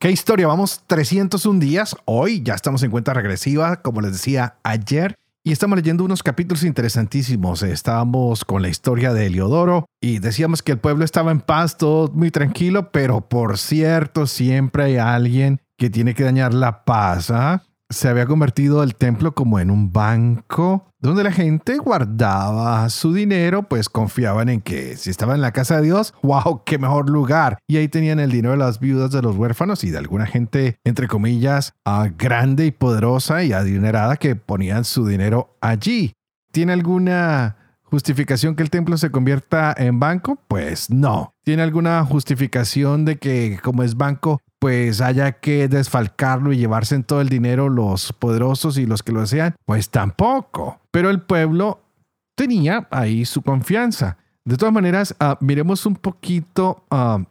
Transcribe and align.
¿Qué 0.00 0.12
historia? 0.12 0.46
Vamos 0.46 0.84
301 0.86 1.58
días. 1.58 1.96
Hoy 2.04 2.40
ya 2.44 2.54
estamos 2.54 2.84
en 2.84 2.92
cuenta 2.92 3.14
regresiva, 3.14 3.82
como 3.82 4.00
les 4.00 4.12
decía 4.12 4.54
ayer. 4.62 5.16
Y 5.42 5.50
estamos 5.50 5.76
leyendo 5.76 6.04
unos 6.04 6.22
capítulos 6.22 6.62
interesantísimos. 6.62 7.64
Estábamos 7.64 8.44
con 8.44 8.62
la 8.62 8.68
historia 8.68 9.12
de 9.12 9.26
Heliodoro 9.26 9.86
y 10.00 10.20
decíamos 10.20 10.62
que 10.62 10.70
el 10.70 10.78
pueblo 10.78 11.04
estaba 11.04 11.32
en 11.32 11.40
paz, 11.40 11.78
todo 11.78 12.12
muy 12.12 12.30
tranquilo, 12.30 12.92
pero 12.92 13.22
por 13.22 13.58
cierto, 13.58 14.28
siempre 14.28 14.84
hay 14.84 14.96
alguien 14.98 15.60
que 15.76 15.90
tiene 15.90 16.14
que 16.14 16.22
dañar 16.22 16.54
la 16.54 16.84
paz. 16.84 17.32
¿ah? 17.32 17.64
Se 17.90 18.08
había 18.08 18.26
convertido 18.26 18.82
el 18.82 18.94
templo 18.94 19.32
como 19.32 19.58
en 19.58 19.70
un 19.70 19.92
banco 19.92 20.84
donde 21.00 21.22
la 21.22 21.32
gente 21.32 21.78
guardaba 21.78 22.88
su 22.90 23.12
dinero, 23.12 23.62
pues 23.62 23.88
confiaban 23.88 24.48
en 24.48 24.60
que 24.60 24.96
si 24.96 25.10
estaba 25.10 25.34
en 25.34 25.40
la 25.40 25.52
casa 25.52 25.76
de 25.76 25.82
Dios, 25.82 26.12
wow, 26.22 26.62
qué 26.66 26.78
mejor 26.78 27.08
lugar. 27.08 27.58
Y 27.66 27.76
ahí 27.76 27.88
tenían 27.88 28.20
el 28.20 28.30
dinero 28.30 28.52
de 28.52 28.58
las 28.58 28.80
viudas 28.80 29.12
de 29.12 29.22
los 29.22 29.36
huérfanos 29.36 29.84
y 29.84 29.90
de 29.90 29.98
alguna 29.98 30.26
gente, 30.26 30.76
entre 30.84 31.06
comillas, 31.06 31.74
ah, 31.84 32.08
grande 32.18 32.66
y 32.66 32.72
poderosa 32.72 33.44
y 33.44 33.52
adinerada 33.52 34.16
que 34.16 34.36
ponían 34.36 34.84
su 34.84 35.06
dinero 35.06 35.56
allí. 35.60 36.12
¿Tiene 36.50 36.72
alguna 36.72 37.56
justificación 37.84 38.56
que 38.56 38.62
el 38.62 38.70
templo 38.70 38.98
se 38.98 39.10
convierta 39.10 39.74
en 39.76 40.00
banco? 40.00 40.38
Pues 40.48 40.90
no. 40.90 41.32
¿Tiene 41.44 41.62
alguna 41.62 42.04
justificación 42.04 43.04
de 43.04 43.18
que 43.18 43.58
como 43.62 43.82
es 43.82 43.96
banco 43.96 44.40
pues 44.58 45.00
haya 45.00 45.32
que 45.32 45.68
desfalcarlo 45.68 46.52
y 46.52 46.58
llevarse 46.58 46.94
en 46.94 47.04
todo 47.04 47.20
el 47.20 47.28
dinero 47.28 47.68
los 47.68 48.12
poderosos 48.12 48.78
y 48.78 48.86
los 48.86 49.02
que 49.02 49.12
lo 49.12 49.20
desean? 49.20 49.54
Pues 49.64 49.90
tampoco. 49.90 50.80
Pero 50.90 51.10
el 51.10 51.20
pueblo 51.20 51.80
tenía 52.34 52.88
ahí 52.90 53.24
su 53.24 53.42
confianza. 53.42 54.18
De 54.44 54.56
todas 54.56 54.72
maneras, 54.72 55.14
ah, 55.20 55.36
miremos 55.40 55.84
un 55.86 55.96
poquito 55.96 56.84
uh, 56.90 57.22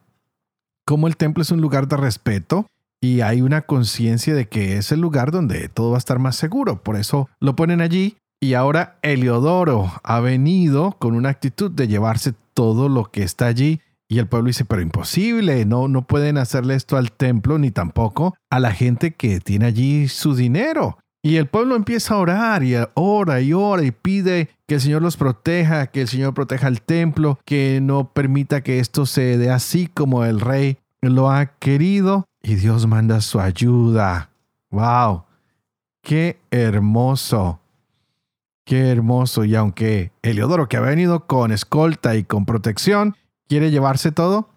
cómo 0.86 1.08
el 1.08 1.18
templo 1.18 1.42
es 1.42 1.52
un 1.52 1.62
lugar 1.62 1.88
de 1.88 1.98
respeto 1.98 2.68
y 3.02 3.22
hay 3.22 3.42
una 3.42 3.62
conciencia 3.62 4.34
de 4.34 4.48
que 4.48 4.78
es 4.78 4.92
el 4.92 5.02
lugar 5.02 5.32
donde 5.32 5.70
todo 5.70 5.92
va 5.92 5.98
a 5.98 6.00
estar 6.00 6.20
más 6.20 6.36
seguro. 6.36 6.82
Por 6.82 6.96
eso 6.96 7.30
lo 7.40 7.56
ponen 7.56 7.82
allí. 7.82 8.18
Y 8.40 8.54
ahora 8.54 9.00
Heliodoro 9.02 9.92
ha 10.04 10.20
venido 10.20 10.92
con 11.00 11.16
una 11.16 11.30
actitud 11.30 11.72
de 11.72 11.88
llevarse 11.88 12.36
todo 12.54 12.88
lo 12.88 13.06
que 13.06 13.24
está 13.24 13.48
allí 13.48 13.82
y 14.10 14.20
el 14.20 14.28
pueblo 14.28 14.48
dice, 14.48 14.66
pero 14.66 14.82
imposible, 14.82 15.66
no, 15.66 15.88
no 15.88 16.08
pueden 16.08 16.38
hacerle 16.38 16.76
esto 16.76 16.96
al 16.98 17.12
templo 17.12 17.58
ni 17.58 17.72
tampoco 17.72 18.36
a 18.50 18.60
la 18.60 18.72
gente 18.72 19.12
que 19.12 19.40
tiene 19.40 19.66
allí 19.66 20.08
su 20.08 20.36
dinero. 20.36 20.98
Y 21.22 21.36
el 21.36 21.48
pueblo 21.48 21.76
empieza 21.76 22.14
a 22.14 22.20
orar 22.20 22.64
y 22.64 22.76
ora 22.94 23.42
y 23.42 23.52
ora 23.52 23.84
y 23.84 23.92
pide 23.92 24.50
que 24.66 24.76
el 24.76 24.82
Señor 24.82 25.02
los 25.02 25.18
proteja, 25.18 25.88
que 25.88 26.02
el 26.02 26.08
Señor 26.08 26.34
proteja 26.34 26.70
el 26.70 26.82
templo, 26.82 27.40
que 27.44 27.80
no 27.82 28.14
permita 28.14 28.62
que 28.62 28.80
esto 28.80 29.06
se 29.06 29.38
dé 29.38 29.50
así 29.50 29.88
como 29.88 30.24
el 30.24 30.40
rey 30.40 30.78
lo 31.02 31.30
ha 31.30 31.48
querido. 31.58 32.26
Y 32.42 32.56
Dios 32.56 32.88
manda 32.88 33.20
su 33.20 33.42
ayuda. 33.42 34.30
¡Wow! 34.70 35.24
¡Qué 36.02 36.40
hermoso! 36.50 37.60
¡Qué 38.64 38.90
hermoso! 38.90 39.44
Y 39.44 39.56
aunque 39.56 40.12
Heliodoro, 40.22 40.70
que 40.70 40.78
ha 40.78 40.82
venido 40.82 41.26
con 41.26 41.52
escolta 41.52 42.16
y 42.16 42.24
con 42.24 42.46
protección, 42.46 43.16
¿Quiere 43.48 43.72
llevarse 43.72 44.12
todo? 44.12 44.50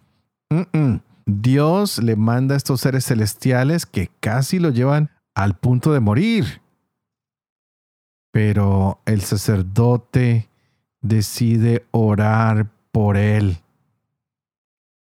Dios 1.27 2.03
le 2.03 2.17
manda 2.17 2.55
a 2.55 2.57
estos 2.57 2.81
seres 2.81 3.05
celestiales 3.07 3.87
que 3.87 4.11
casi 4.21 4.59
lo 4.59 4.71
llevan 4.71 5.11
al 5.35 5.57
punto 5.57 5.93
de 5.93 6.01
morir. 6.01 6.61
Pero 8.33 9.01
el 9.07 9.23
sacerdote 9.23 10.49
decide 11.01 11.87
orar 11.93 12.71
por 12.93 13.17
él. 13.17 13.59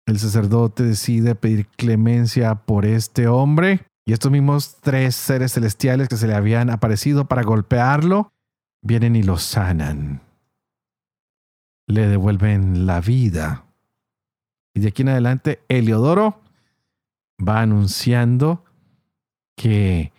El 0.08 0.20
sacerdote 0.20 0.84
decide 0.84 1.36
pedir 1.36 1.68
clemencia 1.68 2.56
por 2.56 2.86
este 2.86 3.28
hombre 3.28 3.86
y 4.06 4.14
estos 4.14 4.32
mismos 4.32 4.78
tres 4.82 5.16
seres 5.16 5.54
celestiales 5.54 6.08
que 6.08 6.16
se 6.16 6.28
le 6.28 6.34
habían 6.34 6.70
aparecido 6.70 7.26
para 7.26 7.44
golpearlo, 7.44 8.32
vienen 8.82 9.18
y 9.18 9.24
lo 9.24 9.38
sanan. 9.38 10.22
Le 11.88 12.08
devuelven 12.08 12.86
la 12.86 13.02
vida. 13.02 13.67
Y 14.78 14.80
de 14.80 14.90
aquí 14.90 15.02
en 15.02 15.10
adelante, 15.10 15.60
Heliodoro 15.70 16.40
va 17.42 17.62
anunciando 17.62 18.64
que 19.56 20.12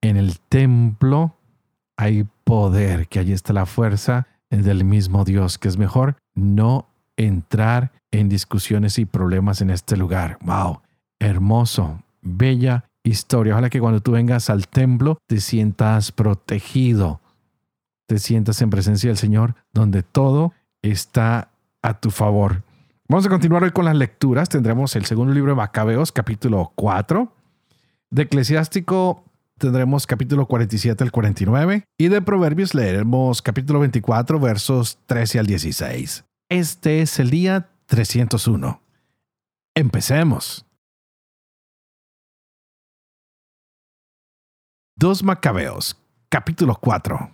en 0.00 0.16
el 0.16 0.38
templo 0.38 1.34
hay 1.96 2.24
poder, 2.44 3.08
que 3.08 3.18
allí 3.18 3.32
está 3.32 3.52
la 3.52 3.66
fuerza 3.66 4.28
del 4.48 4.84
mismo 4.84 5.24
Dios, 5.24 5.58
que 5.58 5.66
es 5.66 5.76
mejor 5.76 6.18
no 6.36 6.86
entrar 7.16 7.90
en 8.12 8.28
discusiones 8.28 9.00
y 9.00 9.06
problemas 9.06 9.60
en 9.60 9.70
este 9.70 9.96
lugar. 9.96 10.38
¡Wow! 10.42 10.82
Hermoso, 11.18 12.00
bella 12.22 12.84
historia. 13.02 13.54
Ojalá 13.54 13.70
que 13.70 13.80
cuando 13.80 13.98
tú 13.98 14.12
vengas 14.12 14.50
al 14.50 14.68
templo 14.68 15.18
te 15.26 15.40
sientas 15.40 16.12
protegido, 16.12 17.20
te 18.06 18.20
sientas 18.20 18.62
en 18.62 18.70
presencia 18.70 19.10
del 19.10 19.18
Señor, 19.18 19.56
donde 19.72 20.04
todo 20.04 20.52
está 20.80 21.50
a 21.82 21.98
tu 21.98 22.12
favor. 22.12 22.62
Vamos 23.08 23.24
a 23.24 23.28
continuar 23.28 23.62
hoy 23.62 23.70
con 23.70 23.84
las 23.84 23.94
lecturas. 23.94 24.48
Tendremos 24.48 24.96
el 24.96 25.04
segundo 25.04 25.32
libro 25.32 25.52
de 25.52 25.56
Macabeos, 25.56 26.10
capítulo 26.10 26.72
4. 26.74 27.32
De 28.10 28.22
Eclesiástico 28.22 29.22
tendremos 29.58 30.08
capítulo 30.08 30.46
47 30.46 31.04
al 31.04 31.12
49. 31.12 31.84
Y 31.98 32.08
de 32.08 32.20
Proverbios 32.20 32.74
leeremos 32.74 33.42
capítulo 33.42 33.78
24, 33.78 34.40
versos 34.40 34.98
13 35.06 35.38
al 35.38 35.46
16. 35.46 36.24
Este 36.48 37.00
es 37.00 37.20
el 37.20 37.30
día 37.30 37.68
301. 37.86 38.82
Empecemos. 39.76 40.66
Dos 44.96 45.22
Macabeos, 45.22 45.96
capítulo 46.28 46.74
4. 46.74 47.30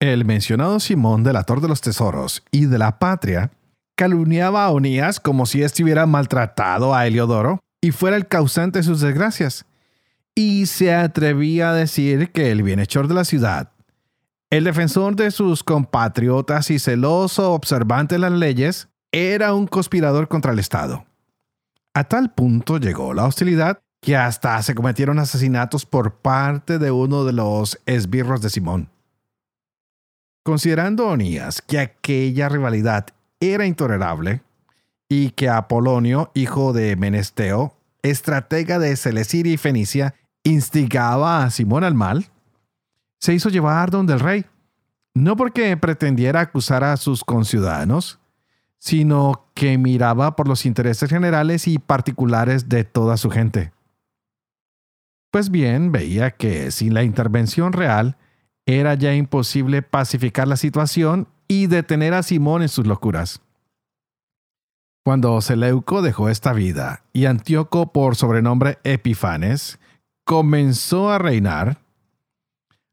El 0.00 0.24
mencionado 0.24 0.80
Simón 0.80 1.22
del 1.22 1.36
ator 1.36 1.60
de 1.60 1.68
los 1.68 1.80
tesoros 1.80 2.42
y 2.50 2.66
de 2.66 2.78
la 2.78 2.98
patria 2.98 3.52
calumniaba 3.96 4.64
a 4.64 4.70
Onías 4.70 5.20
como 5.20 5.46
si 5.46 5.62
estuviera 5.62 6.06
maltratado 6.06 6.94
a 6.94 7.06
Heliodoro 7.06 7.60
y 7.80 7.90
fuera 7.90 8.16
el 8.16 8.26
causante 8.26 8.78
de 8.78 8.82
sus 8.84 9.00
desgracias. 9.00 9.66
Y 10.34 10.66
se 10.66 10.94
atrevía 10.94 11.70
a 11.70 11.74
decir 11.74 12.32
que 12.32 12.50
el 12.50 12.62
bienhechor 12.62 13.08
de 13.08 13.14
la 13.14 13.24
ciudad, 13.24 13.70
el 14.50 14.64
defensor 14.64 15.16
de 15.16 15.30
sus 15.30 15.62
compatriotas 15.62 16.70
y 16.70 16.78
celoso 16.78 17.52
observante 17.52 18.14
de 18.14 18.20
las 18.20 18.32
leyes, 18.32 18.88
era 19.12 19.54
un 19.54 19.66
conspirador 19.66 20.28
contra 20.28 20.52
el 20.52 20.58
Estado. 20.58 21.04
A 21.94 22.04
tal 22.04 22.32
punto 22.32 22.78
llegó 22.78 23.12
la 23.12 23.26
hostilidad 23.26 23.80
que 24.00 24.16
hasta 24.16 24.60
se 24.62 24.74
cometieron 24.74 25.18
asesinatos 25.18 25.86
por 25.86 26.16
parte 26.16 26.78
de 26.78 26.90
uno 26.90 27.24
de 27.24 27.32
los 27.32 27.78
esbirros 27.86 28.42
de 28.42 28.50
Simón. 28.50 28.88
Considerando 30.42 31.06
Onías 31.06 31.62
que 31.62 31.78
aquella 31.78 32.48
rivalidad 32.48 33.06
era 33.42 33.66
intolerable 33.66 34.42
y 35.08 35.30
que 35.30 35.48
Apolonio, 35.48 36.30
hijo 36.34 36.72
de 36.72 36.96
Menesteo, 36.96 37.76
estratega 38.02 38.78
de 38.78 38.96
Celesiria 38.96 39.52
y 39.52 39.58
Fenicia, 39.58 40.14
instigaba 40.44 41.44
a 41.44 41.50
Simón 41.50 41.84
al 41.84 41.94
mal, 41.94 42.26
se 43.20 43.34
hizo 43.34 43.48
llevar 43.48 43.90
donde 43.90 44.14
el 44.14 44.20
rey, 44.20 44.46
no 45.14 45.36
porque 45.36 45.76
pretendiera 45.76 46.40
acusar 46.40 46.82
a 46.82 46.96
sus 46.96 47.24
conciudadanos, 47.24 48.20
sino 48.78 49.46
que 49.54 49.78
miraba 49.78 50.34
por 50.34 50.48
los 50.48 50.66
intereses 50.66 51.08
generales 51.10 51.68
y 51.68 51.78
particulares 51.78 52.68
de 52.68 52.84
toda 52.84 53.16
su 53.16 53.30
gente. 53.30 53.72
Pues 55.30 55.50
bien, 55.50 55.92
veía 55.92 56.32
que 56.32 56.70
sin 56.70 56.94
la 56.94 57.04
intervención 57.04 57.72
real 57.72 58.16
era 58.66 58.94
ya 58.94 59.14
imposible 59.14 59.82
pacificar 59.82 60.48
la 60.48 60.56
situación 60.56 61.28
y 61.52 61.66
detener 61.66 62.14
a 62.14 62.22
Simón 62.22 62.62
en 62.62 62.70
sus 62.70 62.86
locuras. 62.86 63.42
Cuando 65.04 65.38
Seleuco 65.42 66.00
dejó 66.00 66.30
esta 66.30 66.54
vida 66.54 67.04
y 67.12 67.26
Antíoco, 67.26 67.92
por 67.92 68.16
sobrenombre 68.16 68.78
Epifanes, 68.84 69.78
comenzó 70.24 71.10
a 71.10 71.18
reinar, 71.18 71.76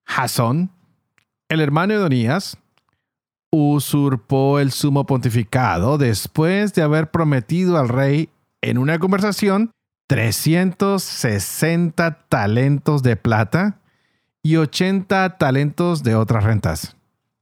Jasón, 0.05 0.71
el 1.47 1.61
hermano 1.61 1.93
de 1.93 2.03
Onías, 2.03 2.57
usurpó 3.49 4.59
el 4.59 4.71
sumo 4.71 5.05
pontificado 5.05 5.97
después 5.97 6.73
de 6.73 6.81
haber 6.81 7.11
prometido 7.11 7.77
al 7.77 7.87
rey 7.87 8.27
en 8.61 8.77
una 8.77 8.99
conversación 8.99 9.71
360 10.07 12.25
talentos 12.27 13.03
de 13.03 13.15
plata 13.15 13.79
y 14.43 14.57
80 14.57 15.37
talentos 15.37 16.03
de 16.03 16.15
otras 16.15 16.43
rentas. 16.43 16.98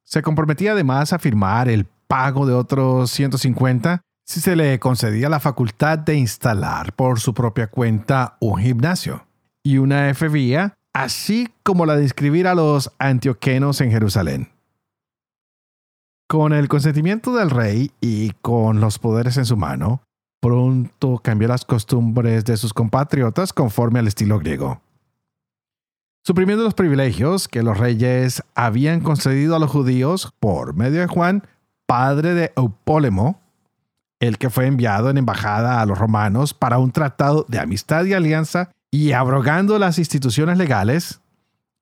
Se 0.08 0.22
comprometía 0.22 0.72
además 0.72 1.12
a 1.12 1.20
firmar 1.20 1.68
el 1.68 1.86
pago 2.08 2.46
de 2.46 2.54
otros 2.54 3.12
150 3.12 4.02
si 4.26 4.40
se 4.40 4.56
le 4.56 4.80
concedía 4.80 5.28
la 5.28 5.42
facultad 5.42 6.00
de 6.00 6.16
instalar 6.16 6.94
por 6.94 7.20
su 7.20 7.34
propia 7.34 7.68
cuenta 7.68 8.38
un 8.40 8.58
gimnasio 8.58 9.28
y 9.64 9.80
una 9.80 10.10
efebía, 10.10 10.76
así 10.94 11.50
como 11.62 11.86
la 11.86 11.98
de 11.98 12.04
inscribir 12.04 12.48
a 12.48 12.56
los 12.56 12.94
antioquenos 13.00 13.82
en 13.82 13.92
Jerusalén. 13.92 14.50
Con 16.30 16.54
el 16.54 16.70
consentimiento 16.70 17.36
del 17.36 17.50
rey 17.50 17.92
y 18.00 18.32
con 18.42 18.80
los 18.80 19.00
poderes 19.00 19.36
en 19.36 19.46
su 19.46 19.58
mano, 19.58 20.04
pronto 20.42 21.20
cambió 21.22 21.50
las 21.50 21.66
costumbres 21.66 22.46
de 22.46 22.56
sus 22.56 22.74
compatriotas 22.74 23.52
conforme 23.52 24.00
al 24.00 24.08
estilo 24.08 24.40
griego. 24.40 24.82
Suprimiendo 26.28 26.66
los 26.66 26.74
privilegios 26.74 27.48
que 27.48 27.64
los 27.64 27.78
reyes 27.78 28.44
habían 28.54 29.00
concedido 29.00 29.56
a 29.56 29.60
los 29.60 29.72
judíos 29.72 30.34
por 30.42 30.76
medio 30.76 31.00
de 31.00 31.08
Juan, 31.08 31.48
padre 31.86 32.34
de 32.34 32.52
Eupólemo, 32.58 33.40
el 34.20 34.38
que 34.38 34.50
fue 34.50 34.66
enviado 34.66 35.10
en 35.10 35.18
embajada 35.18 35.80
a 35.80 35.86
los 35.86 35.98
romanos 35.98 36.54
para 36.54 36.80
un 36.80 36.92
tratado 36.92 37.46
de 37.48 37.60
amistad 37.60 38.04
y 38.04 38.14
alianza, 38.14 38.72
y 38.92 39.14
abrogando 39.14 39.80
las 39.80 40.00
instituciones 40.00 40.58
legales, 40.58 41.22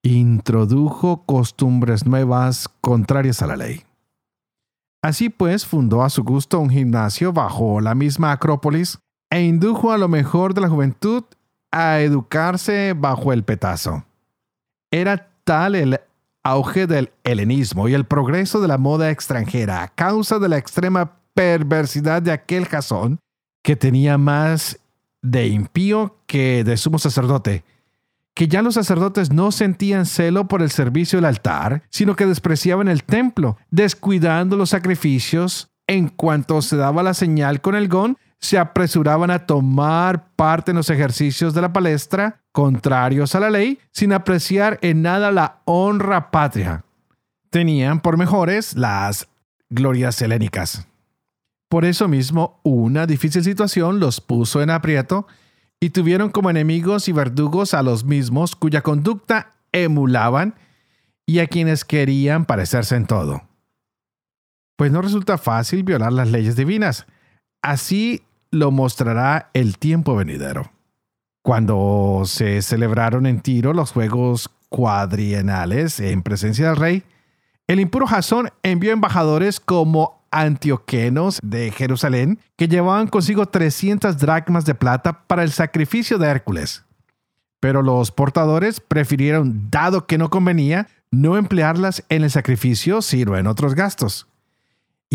introdujo 0.03 1.24
costumbres 1.25 2.06
nuevas 2.06 2.69
contrarias 2.81 3.41
a 3.41 3.48
la 3.48 3.56
ley. 3.56 3.81
Así 5.01 5.30
pues, 5.30 5.65
fundó 5.65 6.03
a 6.03 6.12
su 6.12 6.24
gusto 6.24 6.59
un 6.59 6.69
gimnasio 6.69 7.33
bajo 7.33 7.81
la 7.81 7.95
misma 7.95 8.31
Acrópolis 8.31 9.00
e 9.31 9.41
indujo 9.41 9.91
a 9.91 9.98
lo 9.98 10.07
mejor 10.07 10.53
de 10.53 10.62
la 10.62 10.69
juventud 10.69 11.24
a 11.71 12.01
educarse 12.01 12.94
bajo 12.95 13.33
el 13.33 13.44
petazo. 13.44 14.03
Era 14.95 15.27
tal 15.44 15.75
el 15.75 16.00
auge 16.42 16.88
del 16.88 17.12
helenismo 17.25 17.89
y 17.89 17.94
el 17.94 18.06
progreso 18.06 18.62
de 18.62 18.69
la 18.69 18.77
moda 18.77 19.12
extranjera 19.12 19.83
a 19.83 19.89
causa 19.89 20.39
de 20.39 20.47
la 20.47 20.57
extrema 20.57 21.18
perversidad 21.33 22.21
de 22.21 22.31
aquel 22.31 22.65
Jasón 22.65 23.19
que 23.62 23.75
tenía 23.75 24.18
más 24.18 24.80
de 25.21 25.47
impío 25.47 26.15
que 26.27 26.63
de 26.63 26.77
sumo 26.77 26.97
sacerdote 26.97 27.65
que 28.33 28.47
ya 28.47 28.62
los 28.62 28.75
sacerdotes 28.75 29.33
no 29.33 29.51
sentían 29.51 30.06
celo 30.06 30.47
por 30.47 30.62
el 30.62 30.69
servicio 30.69 31.18
del 31.18 31.25
altar, 31.25 31.83
sino 31.89 32.15
que 32.15 32.25
despreciaban 32.25 32.88
el 32.88 33.03
templo, 33.03 33.57
descuidando 33.71 34.56
los 34.56 34.69
sacrificios. 34.69 35.69
En 35.88 36.09
cuanto 36.09 36.62
se 36.62 36.77
daba 36.77 37.03
la 37.03 37.13
señal 37.13 37.62
con 37.62 37.75
el 37.75 37.88
gón, 37.88 38.18
se 38.45 38.57
apresuraban 38.57 39.31
a 39.31 39.45
tomar 39.45 40.30
parte 40.36 40.71
en 40.71 40.77
los 40.77 40.89
ejercicios 40.89 41.53
de 41.53 41.62
la 41.62 41.74
palestra, 41.74 42.42
contrarios 42.51 43.36
a 43.36 43.39
la 43.39 43.50
ley, 43.50 43.80
sin 43.92 44.13
apreciar 44.13 44.80
en 44.81 45.01
nada 45.01 45.31
la 45.31 45.62
honra 45.65 46.31
patria. 46.31 46.86
Tenían 47.50 48.00
por 48.01 48.18
mejores 48.18 48.75
las 48.75 49.27
glorias 49.69 50.21
helénicas. 50.21 50.88
Por 51.69 51.86
eso 51.86 52.07
mismo, 52.07 52.59
una 52.63 53.07
difícil 53.07 53.44
situación 53.44 54.00
los 54.00 54.21
puso 54.21 54.62
en 54.62 54.69
aprieto 54.69 55.27
y 55.80 55.89
tuvieron 55.89 56.30
como 56.30 56.50
enemigos 56.50 57.07
y 57.07 57.12
verdugos 57.12 57.74
a 57.74 57.81
los 57.81 58.06
mismos 58.06 58.56
cuya 58.56 58.81
conducta 58.81 59.56
emulaban 59.71 60.56
y 61.25 61.39
a 61.39 61.48
quienes 61.48 61.83
querían 61.83 62.45
parecerse 62.45 62.95
en 62.95 63.07
todo. 63.07 63.41
Pues 64.77 64.91
no 64.91 65.01
resulta 65.01 65.38
fácil 65.38 65.83
violar 65.83 66.13
las 66.13 66.30
leyes 66.30 66.56
divinas. 66.56 67.07
Así 67.63 68.24
lo 68.56 68.72
mostrará 68.72 69.50
el 69.54 69.78
tiempo 69.78 70.16
venidero. 70.16 70.72
Cuando 71.42 72.24
se 72.25 72.62
celebraron 72.62 73.28
en 73.28 73.42
Tiro 73.42 73.74
los 73.74 73.92
Juegos 73.92 74.50
Cuadrienales 74.69 76.00
en 76.00 76.24
presencia 76.24 76.69
del 76.69 76.78
rey, 76.78 77.04
el 77.68 77.80
impuro 77.80 78.07
Jasón 78.07 78.50
envió 78.63 78.92
embajadores 78.92 79.60
como 79.60 80.24
antioquenos 80.31 81.40
de 81.44 81.72
Jerusalén 81.72 82.40
que 82.56 82.68
llevaban 82.68 83.07
consigo 83.07 83.46
300 83.46 84.18
dracmas 84.18 84.66
de 84.66 84.75
plata 84.75 85.24
para 85.28 85.44
el 85.44 85.51
sacrificio 85.51 86.18
de 86.18 86.28
Hércules. 86.28 86.84
Pero 87.60 87.81
los 87.81 88.12
portadores 88.12 88.80
prefirieron, 88.80 89.69
dado 89.69 90.08
que 90.08 90.18
no 90.18 90.30
convenía, 90.30 90.88
no 91.12 91.38
emplearlas 91.38 92.04
en 92.10 92.24
el 92.24 92.31
sacrificio, 92.31 93.01
sino 93.01 93.38
en 93.38 93.48
otros 93.48 93.75
gastos. 93.75 94.28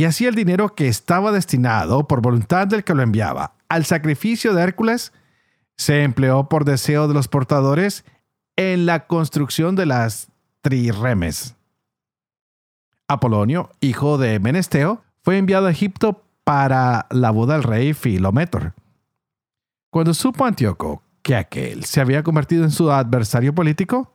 Y 0.00 0.06
así 0.06 0.24
el 0.24 0.34
dinero 0.34 0.74
que 0.74 0.88
estaba 0.88 1.30
destinado, 1.30 2.08
por 2.08 2.22
voluntad 2.22 2.66
del 2.66 2.84
que 2.84 2.94
lo 2.94 3.02
enviaba, 3.02 3.52
al 3.68 3.84
sacrificio 3.84 4.54
de 4.54 4.62
Hércules, 4.62 5.12
se 5.76 6.04
empleó 6.04 6.48
por 6.48 6.64
deseo 6.64 7.06
de 7.06 7.12
los 7.12 7.28
portadores 7.28 8.06
en 8.56 8.86
la 8.86 9.06
construcción 9.06 9.76
de 9.76 9.84
las 9.84 10.28
trirremes. 10.62 11.54
Apolonio, 13.08 13.68
hijo 13.82 14.16
de 14.16 14.40
Menesteo, 14.40 15.02
fue 15.22 15.36
enviado 15.36 15.66
a 15.66 15.70
Egipto 15.70 16.24
para 16.44 17.04
la 17.10 17.30
boda 17.30 17.52
del 17.52 17.64
rey 17.64 17.92
Filometor. 17.92 18.72
Cuando 19.90 20.14
supo 20.14 20.46
Antíoco 20.46 21.02
que 21.20 21.36
aquel 21.36 21.84
se 21.84 22.00
había 22.00 22.22
convertido 22.22 22.64
en 22.64 22.70
su 22.70 22.90
adversario 22.90 23.54
político, 23.54 24.14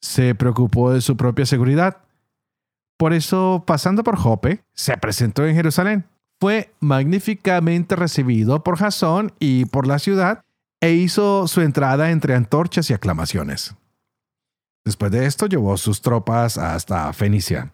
se 0.00 0.34
preocupó 0.34 0.90
de 0.90 1.00
su 1.00 1.16
propia 1.16 1.46
seguridad. 1.46 1.98
Por 2.96 3.12
eso, 3.12 3.64
pasando 3.66 4.04
por 4.04 4.16
Jope, 4.16 4.64
se 4.72 4.96
presentó 4.96 5.46
en 5.46 5.54
Jerusalén. 5.54 6.06
Fue 6.40 6.72
magníficamente 6.80 7.96
recibido 7.96 8.62
por 8.62 8.76
Jasón 8.76 9.32
y 9.38 9.66
por 9.66 9.86
la 9.86 9.98
ciudad 9.98 10.42
e 10.80 10.92
hizo 10.92 11.48
su 11.48 11.60
entrada 11.60 12.10
entre 12.10 12.34
antorchas 12.34 12.90
y 12.90 12.94
aclamaciones. 12.94 13.74
Después 14.84 15.10
de 15.12 15.26
esto 15.26 15.46
llevó 15.46 15.76
sus 15.76 16.02
tropas 16.02 16.58
hasta 16.58 17.12
Fenicia. 17.12 17.72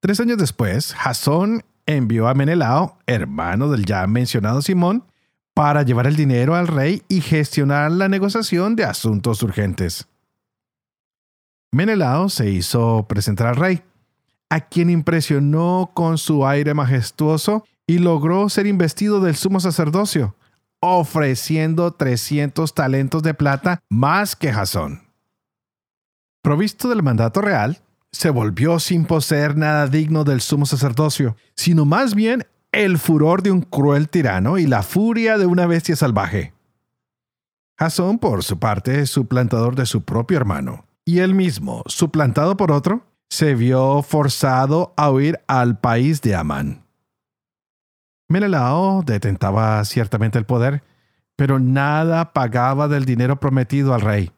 Tres 0.00 0.20
años 0.20 0.38
después, 0.38 0.94
Jasón 0.94 1.64
envió 1.86 2.28
a 2.28 2.34
Menelao, 2.34 2.98
hermano 3.06 3.68
del 3.68 3.84
ya 3.84 4.06
mencionado 4.06 4.62
Simón, 4.62 5.04
para 5.54 5.82
llevar 5.82 6.06
el 6.06 6.14
dinero 6.14 6.54
al 6.54 6.68
rey 6.68 7.02
y 7.08 7.20
gestionar 7.20 7.90
la 7.90 8.08
negociación 8.08 8.76
de 8.76 8.84
asuntos 8.84 9.42
urgentes. 9.42 10.06
Menelao 11.70 12.28
se 12.28 12.50
hizo 12.50 13.06
presentar 13.08 13.46
al 13.48 13.56
rey, 13.56 13.82
a 14.50 14.60
quien 14.60 14.88
impresionó 14.88 15.90
con 15.94 16.16
su 16.16 16.46
aire 16.46 16.72
majestuoso 16.72 17.64
y 17.86 17.98
logró 17.98 18.48
ser 18.48 18.66
investido 18.66 19.20
del 19.20 19.36
sumo 19.36 19.60
sacerdocio, 19.60 20.34
ofreciendo 20.80 21.92
300 21.92 22.74
talentos 22.74 23.22
de 23.22 23.34
plata 23.34 23.80
más 23.90 24.36
que 24.36 24.52
Jasón. 24.52 25.02
Provisto 26.42 26.88
del 26.88 27.02
mandato 27.02 27.40
real, 27.40 27.78
se 28.10 28.30
volvió 28.30 28.78
sin 28.78 29.04
poseer 29.04 29.56
nada 29.56 29.86
digno 29.86 30.24
del 30.24 30.40
sumo 30.40 30.64
sacerdocio, 30.64 31.36
sino 31.54 31.84
más 31.84 32.14
bien 32.14 32.46
el 32.72 32.98
furor 32.98 33.42
de 33.42 33.50
un 33.50 33.60
cruel 33.60 34.08
tirano 34.08 34.56
y 34.56 34.66
la 34.66 34.82
furia 34.82 35.36
de 35.36 35.46
una 35.46 35.66
bestia 35.66 35.96
salvaje. 35.96 36.54
Jasón, 37.78 38.18
por 38.18 38.42
su 38.42 38.58
parte, 38.58 39.00
es 39.00 39.10
suplantador 39.10 39.76
de 39.76 39.86
su 39.86 40.02
propio 40.02 40.36
hermano, 40.36 40.84
y 41.08 41.20
él 41.20 41.34
mismo, 41.34 41.84
suplantado 41.86 42.58
por 42.58 42.70
otro, 42.70 43.00
se 43.30 43.54
vio 43.54 44.02
forzado 44.02 44.92
a 44.98 45.10
huir 45.10 45.40
al 45.46 45.80
país 45.80 46.20
de 46.20 46.34
Amán. 46.34 46.84
Menelao 48.28 49.02
detentaba 49.06 49.82
ciertamente 49.86 50.36
el 50.36 50.44
poder, 50.44 50.82
pero 51.34 51.58
nada 51.58 52.34
pagaba 52.34 52.88
del 52.88 53.06
dinero 53.06 53.40
prometido 53.40 53.94
al 53.94 54.02
rey, 54.02 54.32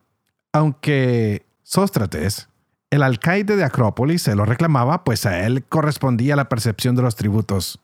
aunque 0.53 1.45
Sóstrates, 1.65 2.49
el 2.91 3.03
alcaide 3.03 3.57
de 3.57 3.65
Acrópolis 3.65 4.23
se 4.23 4.37
lo 4.37 4.45
reclamaba, 4.45 5.03
pues 5.03 5.27
a 5.27 5.45
él 5.45 5.65
correspondía 5.65 6.37
la 6.37 6.49
percepción 6.49 6.95
de 6.95 7.03
los 7.03 7.17
tributos. 7.17 7.81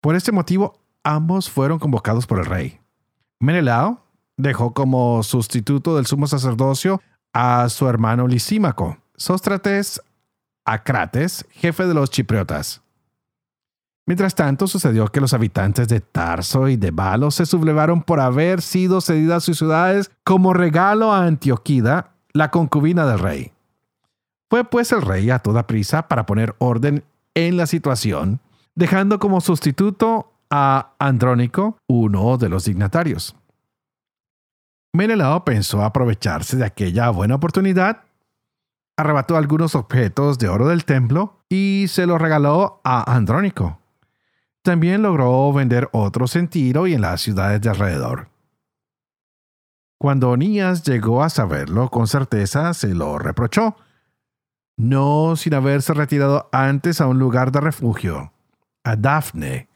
Por 0.00 0.14
este 0.14 0.30
motivo, 0.30 0.78
ambos 1.02 1.50
fueron 1.50 1.80
convocados 1.80 2.28
por 2.28 2.38
el 2.38 2.46
rey. 2.46 2.78
Menelao 3.40 4.04
dejó 4.36 4.72
como 4.72 5.24
sustituto 5.24 5.96
del 5.96 6.06
sumo 6.06 6.28
sacerdocio 6.28 7.02
a 7.38 7.68
su 7.68 7.86
hermano 7.86 8.26
Lisímaco, 8.26 8.96
Sóstrates 9.14 10.00
Acrates, 10.64 11.44
jefe 11.50 11.86
de 11.86 11.92
los 11.92 12.10
chipriotas. 12.10 12.80
Mientras 14.06 14.34
tanto, 14.34 14.66
sucedió 14.66 15.08
que 15.08 15.20
los 15.20 15.34
habitantes 15.34 15.86
de 15.88 16.00
Tarso 16.00 16.66
y 16.68 16.78
de 16.78 16.92
Balos 16.92 17.34
se 17.34 17.44
sublevaron 17.44 18.00
por 18.00 18.20
haber 18.20 18.62
sido 18.62 19.02
cedidas 19.02 19.44
sus 19.44 19.58
ciudades 19.58 20.10
como 20.24 20.54
regalo 20.54 21.12
a 21.12 21.26
Antioquida, 21.26 22.14
la 22.32 22.50
concubina 22.50 23.04
del 23.04 23.18
rey. 23.18 23.52
Fue 24.48 24.64
pues 24.64 24.90
el 24.92 25.02
rey 25.02 25.28
a 25.28 25.40
toda 25.40 25.66
prisa 25.66 26.08
para 26.08 26.24
poner 26.24 26.54
orden 26.56 27.04
en 27.34 27.58
la 27.58 27.66
situación, 27.66 28.40
dejando 28.74 29.18
como 29.18 29.42
sustituto 29.42 30.32
a 30.48 30.94
Andrónico, 30.98 31.76
uno 31.86 32.38
de 32.38 32.48
los 32.48 32.64
dignatarios. 32.64 33.36
Menelao 34.96 35.44
pensó 35.44 35.84
aprovecharse 35.84 36.56
de 36.56 36.64
aquella 36.64 37.10
buena 37.10 37.34
oportunidad, 37.34 38.04
arrebató 38.96 39.36
algunos 39.36 39.74
objetos 39.74 40.38
de 40.38 40.48
oro 40.48 40.68
del 40.68 40.84
templo 40.84 41.44
y 41.48 41.86
se 41.88 42.06
los 42.06 42.20
regaló 42.20 42.80
a 42.82 43.14
Andrónico. 43.14 43.78
También 44.62 45.02
logró 45.02 45.52
vender 45.52 45.88
otros 45.92 46.34
en 46.34 46.48
Tiro 46.48 46.86
y 46.86 46.94
en 46.94 47.02
las 47.02 47.20
ciudades 47.20 47.60
de 47.60 47.68
alrededor. 47.68 48.30
Cuando 49.98 50.30
Onías 50.30 50.82
llegó 50.82 51.22
a 51.22 51.30
saberlo 51.30 51.90
con 51.90 52.06
certeza, 52.06 52.74
se 52.74 52.94
lo 52.94 53.18
reprochó, 53.18 53.76
no 54.76 55.36
sin 55.36 55.54
haberse 55.54 55.94
retirado 55.94 56.48
antes 56.52 57.00
a 57.00 57.06
un 57.06 57.18
lugar 57.18 57.52
de 57.52 57.60
refugio, 57.60 58.32
a 58.84 58.96
Dafne, 58.96 59.68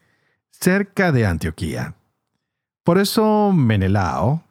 cerca 0.51 1.13
de 1.13 1.27
Antioquía. 1.27 1.95
Por 2.85 2.99
eso 2.99 3.53
Menelao, 3.53 4.43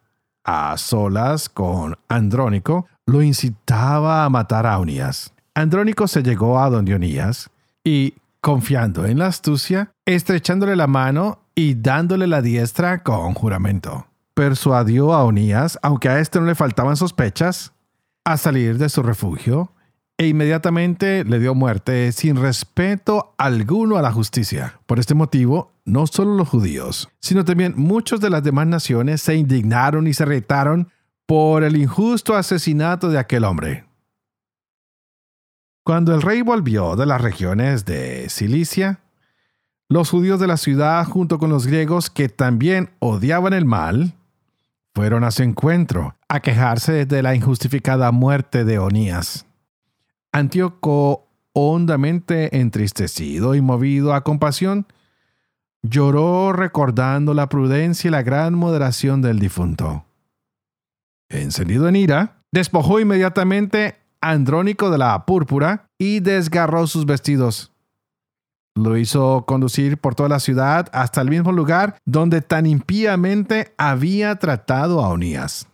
a 0.44 0.78
solas 0.78 1.50
con 1.50 1.98
Andrónico, 2.08 2.88
lo 3.06 3.22
incitaba 3.22 4.26
a 4.26 4.30
matar 4.30 4.66
a 4.66 4.80
Onías. 4.80 5.34
Andrónico 5.54 6.08
se 6.08 6.24
llegó 6.24 6.60
a 6.60 6.70
donde 6.70 6.96
Onías 6.96 7.50
y, 7.84 8.16
confiando 8.42 9.06
en 9.06 9.20
la 9.20 9.28
astucia, 9.28 9.92
estrechándole 10.06 10.76
la 10.76 10.88
mano 10.88 11.40
y 11.56 11.76
dándole 11.76 12.28
la 12.28 12.42
diestra 12.42 13.04
con 13.04 13.34
juramento. 13.34 14.08
Persuadió 14.34 15.14
a 15.14 15.24
Onías, 15.24 15.78
aunque 15.82 16.10
a 16.10 16.20
este 16.20 16.40
no 16.40 16.46
le 16.46 16.56
faltaban 16.56 16.96
sospechas, 16.96 17.74
a 18.24 18.38
salir 18.38 18.78
de 18.78 18.90
su 18.90 19.04
refugio 19.04 19.74
e 20.20 20.28
inmediatamente 20.28 21.24
le 21.24 21.40
dio 21.40 21.56
muerte 21.56 22.12
sin 22.12 22.36
respeto 22.36 23.34
alguno 23.38 23.96
a 23.96 24.02
la 24.02 24.12
justicia. 24.12 24.78
Por 24.86 25.00
este 25.00 25.16
motivo, 25.16 25.72
no 25.86 26.08
solo 26.08 26.36
los 26.36 26.50
judíos, 26.50 27.08
sino 27.22 27.46
también 27.46 27.74
muchos 27.78 28.20
de 28.20 28.30
las 28.30 28.44
demás 28.44 28.68
naciones 28.68 29.22
se 29.22 29.36
indignaron 29.36 30.08
y 30.08 30.14
se 30.14 30.24
irritaron 30.24 30.90
por 31.26 31.64
el 31.64 31.78
injusto 31.78 32.36
asesinato 32.36 33.08
de 33.08 33.18
aquel 33.18 33.46
hombre. 33.46 33.86
Cuando 35.86 36.14
el 36.14 36.22
rey 36.22 36.42
volvió 36.42 36.98
de 36.98 37.06
las 37.06 37.22
regiones 37.22 37.86
de 37.86 38.28
Cilicia, 38.30 39.00
los 39.88 40.10
judíos 40.10 40.42
de 40.42 40.48
la 40.48 40.58
ciudad, 40.58 41.06
junto 41.06 41.40
con 41.40 41.50
los 41.50 41.66
griegos 41.66 42.10
que 42.10 42.28
también 42.28 42.90
odiaban 43.00 43.54
el 43.54 43.64
mal, 43.64 44.16
fueron 44.94 45.24
a 45.24 45.32
su 45.32 45.44
encuentro 45.44 46.18
a 46.28 46.42
quejarse 46.42 47.06
de 47.06 47.24
la 47.24 47.36
injustificada 47.36 48.12
muerte 48.12 48.66
de 48.66 48.80
Onías. 48.80 49.46
Antíoco, 50.32 51.28
hondamente 51.54 52.60
entristecido 52.60 53.56
y 53.56 53.62
movido 53.62 54.14
a 54.14 54.24
compasión, 54.24 54.86
lloró 55.82 56.54
recordando 56.54 57.34
la 57.34 57.50
prudencia 57.50 58.08
y 58.08 58.12
la 58.12 58.22
gran 58.22 58.54
moderación 58.54 59.22
del 59.22 59.40
difunto. 59.40 60.06
Encendido 61.30 61.88
en 61.88 61.96
ira, 61.96 62.44
despojó 62.52 63.00
inmediatamente 63.00 63.98
a 64.22 64.32
Andrónico 64.32 64.90
de 64.90 64.98
la 64.98 65.26
púrpura 65.26 65.88
y 65.98 66.20
desgarró 66.20 66.88
sus 66.88 67.06
vestidos. 67.06 67.72
Lo 68.76 68.98
hizo 68.98 69.46
conducir 69.46 69.98
por 69.98 70.16
toda 70.16 70.30
la 70.30 70.40
ciudad 70.40 70.90
hasta 70.94 71.22
el 71.22 71.30
mismo 71.30 71.52
lugar 71.52 71.98
donde 72.06 72.42
tan 72.42 72.66
impíamente 72.66 73.74
había 73.78 74.36
tratado 74.38 75.04
a 75.04 75.10
Onías. 75.10 75.68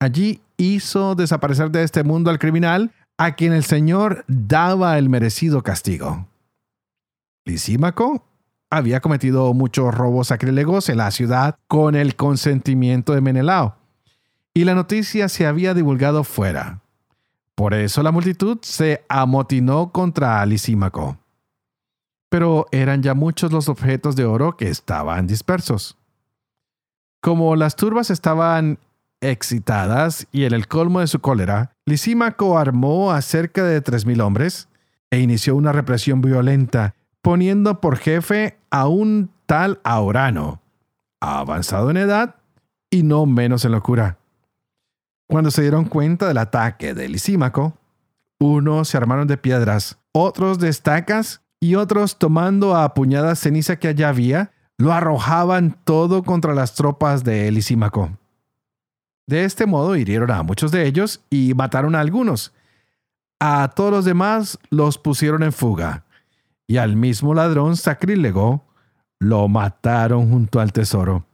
Allí 0.00 0.40
hizo 0.56 1.14
desaparecer 1.14 1.70
de 1.70 1.82
este 1.82 2.04
mundo 2.04 2.30
al 2.30 2.38
criminal 2.38 2.92
a 3.18 3.34
quien 3.34 3.52
el 3.52 3.64
Señor 3.64 4.24
daba 4.28 4.96
el 4.96 5.08
merecido 5.08 5.62
castigo. 5.62 6.26
Lisímaco 7.44 8.24
había 8.70 9.00
cometido 9.00 9.52
muchos 9.52 9.94
robos 9.94 10.28
sacrílegos 10.28 10.88
en 10.88 10.98
la 10.98 11.10
ciudad 11.10 11.58
con 11.68 11.94
el 11.94 12.16
consentimiento 12.16 13.14
de 13.14 13.20
Menelao, 13.20 13.76
y 14.54 14.64
la 14.64 14.74
noticia 14.74 15.28
se 15.28 15.46
había 15.46 15.74
divulgado 15.74 16.24
fuera. 16.24 16.80
Por 17.54 17.74
eso 17.74 18.02
la 18.02 18.12
multitud 18.12 18.58
se 18.62 19.04
amotinó 19.08 19.92
contra 19.92 20.44
Lisímaco 20.46 21.18
pero 22.28 22.66
eran 22.72 23.02
ya 23.02 23.14
muchos 23.14 23.52
los 23.52 23.68
objetos 23.68 24.16
de 24.16 24.24
oro 24.24 24.56
que 24.56 24.68
estaban 24.68 25.26
dispersos. 25.26 25.96
Como 27.20 27.56
las 27.56 27.76
turbas 27.76 28.10
estaban 28.10 28.78
excitadas 29.20 30.26
y 30.30 30.44
en 30.44 30.54
el 30.54 30.68
colmo 30.68 31.00
de 31.00 31.06
su 31.06 31.20
cólera, 31.20 31.76
Lisímaco 31.88 32.58
armó 32.58 33.12
a 33.12 33.22
cerca 33.22 33.64
de 33.64 33.80
tres 33.80 34.06
mil 34.06 34.20
hombres 34.20 34.68
e 35.10 35.20
inició 35.20 35.56
una 35.56 35.72
represión 35.72 36.20
violenta, 36.20 36.94
poniendo 37.22 37.80
por 37.80 37.96
jefe 37.96 38.58
a 38.70 38.86
un 38.88 39.30
tal 39.46 39.80
Aurano, 39.82 40.60
avanzado 41.20 41.90
en 41.90 41.96
edad 41.96 42.36
y 42.90 43.02
no 43.02 43.26
menos 43.26 43.64
en 43.64 43.72
locura. 43.72 44.18
Cuando 45.26 45.50
se 45.50 45.62
dieron 45.62 45.86
cuenta 45.86 46.28
del 46.28 46.38
ataque 46.38 46.94
de 46.94 47.08
Lisímaco, 47.08 47.78
unos 48.38 48.88
se 48.88 48.96
armaron 48.96 49.26
de 49.26 49.36
piedras, 49.36 49.98
otros 50.12 50.58
de 50.58 50.68
estacas 50.68 51.40
y 51.60 51.74
otros 51.74 52.18
tomando 52.18 52.76
a 52.76 52.94
puñadas 52.94 53.40
ceniza 53.40 53.76
que 53.78 53.88
allá 53.88 54.10
había, 54.10 54.52
lo 54.76 54.92
arrojaban 54.92 55.76
todo 55.84 56.22
contra 56.22 56.54
las 56.54 56.74
tropas 56.74 57.24
de 57.24 57.50
Lisímaco. 57.50 58.17
De 59.28 59.44
este 59.44 59.66
modo 59.66 59.94
hirieron 59.94 60.30
a 60.30 60.42
muchos 60.42 60.72
de 60.72 60.86
ellos 60.86 61.20
y 61.28 61.52
mataron 61.52 61.94
a 61.94 62.00
algunos. 62.00 62.54
A 63.38 63.68
todos 63.76 63.90
los 63.90 64.04
demás 64.06 64.58
los 64.70 64.96
pusieron 64.96 65.42
en 65.42 65.52
fuga, 65.52 66.06
y 66.66 66.78
al 66.78 66.96
mismo 66.96 67.34
ladrón 67.34 67.76
sacrílego 67.76 68.64
lo 69.20 69.46
mataron 69.46 70.30
junto 70.30 70.60
al 70.60 70.72
tesoro. 70.72 71.26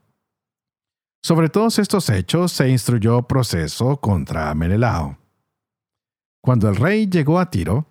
Sobre 1.23 1.49
todos 1.49 1.79
estos 1.79 2.11
hechos 2.11 2.51
se 2.51 2.69
instruyó 2.69 3.23
proceso 3.23 3.97
contra 3.99 4.53
Menelao. 4.57 5.17
Cuando 6.43 6.69
el 6.69 6.75
rey 6.75 7.07
llegó 7.07 7.39
a 7.39 7.49
Tiro, 7.49 7.87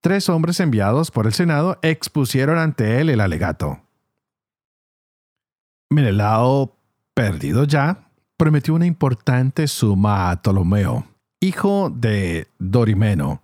tres 0.00 0.30
hombres 0.30 0.60
enviados 0.60 1.10
por 1.10 1.26
el 1.26 1.34
Senado 1.34 1.78
expusieron 1.82 2.56
ante 2.56 3.02
él 3.02 3.10
el 3.10 3.20
alegato. 3.20 3.82
Menelao, 5.90 6.74
perdido 7.14 7.64
ya, 7.64 8.05
prometió 8.36 8.74
una 8.74 8.86
importante 8.86 9.66
suma 9.66 10.30
a 10.30 10.36
Ptolomeo, 10.36 11.06
hijo 11.40 11.90
de 11.90 12.48
Dorimeno, 12.58 13.42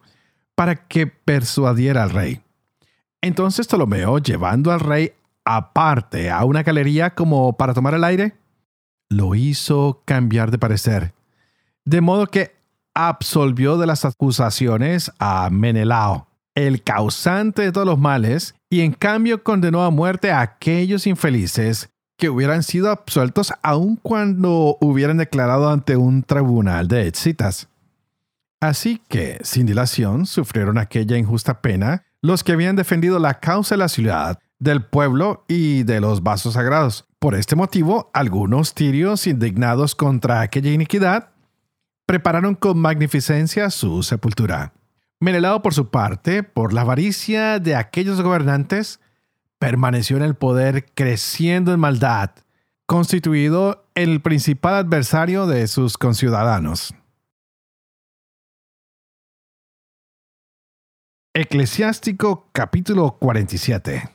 para 0.55 0.87
que 0.87 1.07
persuadiera 1.07 2.03
al 2.03 2.11
rey. 2.11 2.41
Entonces 3.21 3.67
Ptolomeo, 3.67 4.19
llevando 4.19 4.73
al 4.73 4.81
rey 4.81 5.13
aparte 5.45 6.31
a 6.31 6.45
una 6.45 6.63
galería 6.63 7.15
como 7.15 7.57
para 7.57 7.75
tomar 7.75 7.95
el 7.95 8.05
aire, 8.05 8.35
lo 9.09 9.35
hizo 9.35 10.03
cambiar 10.05 10.51
de 10.51 10.59
parecer, 10.59 11.15
de 11.85 12.01
modo 12.01 12.27
que 12.27 12.55
absolvió 12.95 13.79
de 13.79 13.87
las 13.87 14.05
acusaciones 14.05 15.11
a 15.19 15.49
Menelao 15.51 16.29
el 16.55 16.83
causante 16.83 17.63
de 17.63 17.73
todos 17.73 17.87
los 17.87 17.99
males, 17.99 18.55
y 18.69 18.81
en 18.81 18.93
cambio 18.93 19.43
condenó 19.43 19.85
a 19.85 19.91
muerte 19.91 20.31
a 20.31 20.41
aquellos 20.41 21.07
infelices 21.07 21.91
que 22.23 22.31
hubieran 22.31 22.63
sido 22.63 22.89
absueltos 22.93 23.53
aun 23.65 23.97
cuando 23.97 24.79
hubieran 24.81 25.17
declarado 25.17 25.71
ante 25.71 25.97
un 25.97 26.23
tribunal 26.23 26.87
de 26.87 27.09
éxitas. 27.09 27.67
Así 28.61 29.03
que, 29.09 29.41
sin 29.43 29.67
dilación, 29.67 30.27
sufrieron 30.27 30.79
aquella 30.79 31.19
injusta 31.19 31.61
pena 31.61 32.05
los 32.21 32.45
que 32.45 32.53
habían 32.53 32.77
defendido 32.77 33.19
la 33.19 33.41
causa 33.41 33.75
de 33.75 33.81
la 33.81 33.89
ciudad, 33.89 34.39
del 34.61 34.85
pueblo 34.85 35.45
y 35.49 35.83
de 35.83 36.01
los 36.01 36.23
vasos 36.23 36.55
sagrados. 36.55 37.07
Por 37.19 37.35
este 37.35 37.57
motivo, 37.57 38.09
algunos 38.15 38.73
tirios 38.73 39.27
indignados 39.27 39.97
contra 39.97 40.43
aquella 40.43 40.71
iniquidad 40.71 41.31
prepararon 42.07 42.55
con 42.55 42.79
magnificencia 42.79 43.69
su 43.69 44.05
sepultura. 44.05 44.75
Menelao, 45.19 45.61
por 45.61 45.75
su 45.75 45.91
parte, 45.91 46.45
por 46.45 46.73
la 46.73 46.83
avaricia 46.83 47.59
de 47.59 47.75
aquellos 47.75 48.21
gobernantes, 48.21 49.01
permaneció 49.63 50.17
en 50.17 50.25
el 50.25 50.35
poder 50.35 50.87
creciendo 50.93 51.73
en 51.73 51.79
maldad, 51.79 52.31
constituido 52.85 53.87
el 53.95 54.21
principal 54.21 54.75
adversario 54.75 55.47
de 55.47 55.69
sus 55.69 55.97
conciudadanos. 55.99 56.93
Eclesiástico 61.33 62.49
capítulo 62.51 63.19
47 63.21 64.11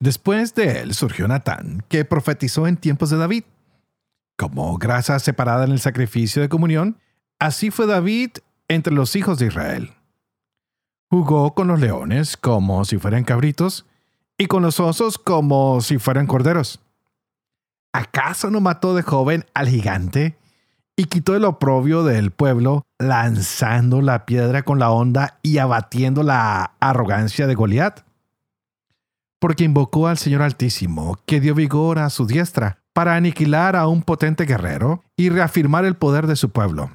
Después 0.00 0.52
de 0.56 0.80
él 0.80 0.94
surgió 0.94 1.28
Natán, 1.28 1.84
que 1.88 2.04
profetizó 2.04 2.66
en 2.66 2.76
tiempos 2.76 3.10
de 3.10 3.18
David. 3.18 3.44
Como 4.36 4.76
grasa 4.78 5.20
separada 5.20 5.64
en 5.64 5.70
el 5.70 5.78
sacrificio 5.78 6.42
de 6.42 6.48
comunión, 6.48 6.98
así 7.38 7.70
fue 7.70 7.86
David 7.86 8.30
entre 8.66 8.92
los 8.92 9.14
hijos 9.14 9.38
de 9.38 9.46
Israel. 9.46 9.92
Jugó 11.08 11.54
con 11.54 11.68
los 11.68 11.78
leones 11.78 12.36
como 12.36 12.84
si 12.84 12.98
fueran 12.98 13.22
cabritos 13.22 13.86
y 14.38 14.46
con 14.46 14.62
los 14.62 14.80
osos 14.80 15.18
como 15.18 15.80
si 15.80 15.98
fueran 15.98 16.26
corderos. 16.26 16.80
¿Acaso 17.92 18.50
no 18.50 18.60
mató 18.60 18.94
de 18.94 19.02
joven 19.02 19.44
al 19.54 19.68
gigante 19.68 20.36
y 20.96 21.04
quitó 21.04 21.36
el 21.36 21.44
oprobio 21.44 22.02
del 22.04 22.30
pueblo 22.30 22.84
lanzando 22.98 24.00
la 24.00 24.26
piedra 24.26 24.62
con 24.62 24.78
la 24.78 24.90
onda 24.90 25.38
y 25.42 25.58
abatiendo 25.58 26.22
la 26.22 26.72
arrogancia 26.80 27.46
de 27.46 27.54
Goliat? 27.54 28.00
Porque 29.40 29.64
invocó 29.64 30.08
al 30.08 30.18
Señor 30.18 30.42
Altísimo, 30.42 31.18
que 31.26 31.40
dio 31.40 31.54
vigor 31.54 31.98
a 31.98 32.10
su 32.10 32.26
diestra 32.26 32.78
para 32.92 33.14
aniquilar 33.14 33.76
a 33.76 33.86
un 33.86 34.02
potente 34.02 34.44
guerrero 34.44 35.04
y 35.16 35.28
reafirmar 35.28 35.84
el 35.84 35.96
poder 35.96 36.26
de 36.26 36.36
su 36.36 36.50
pueblo. 36.50 36.90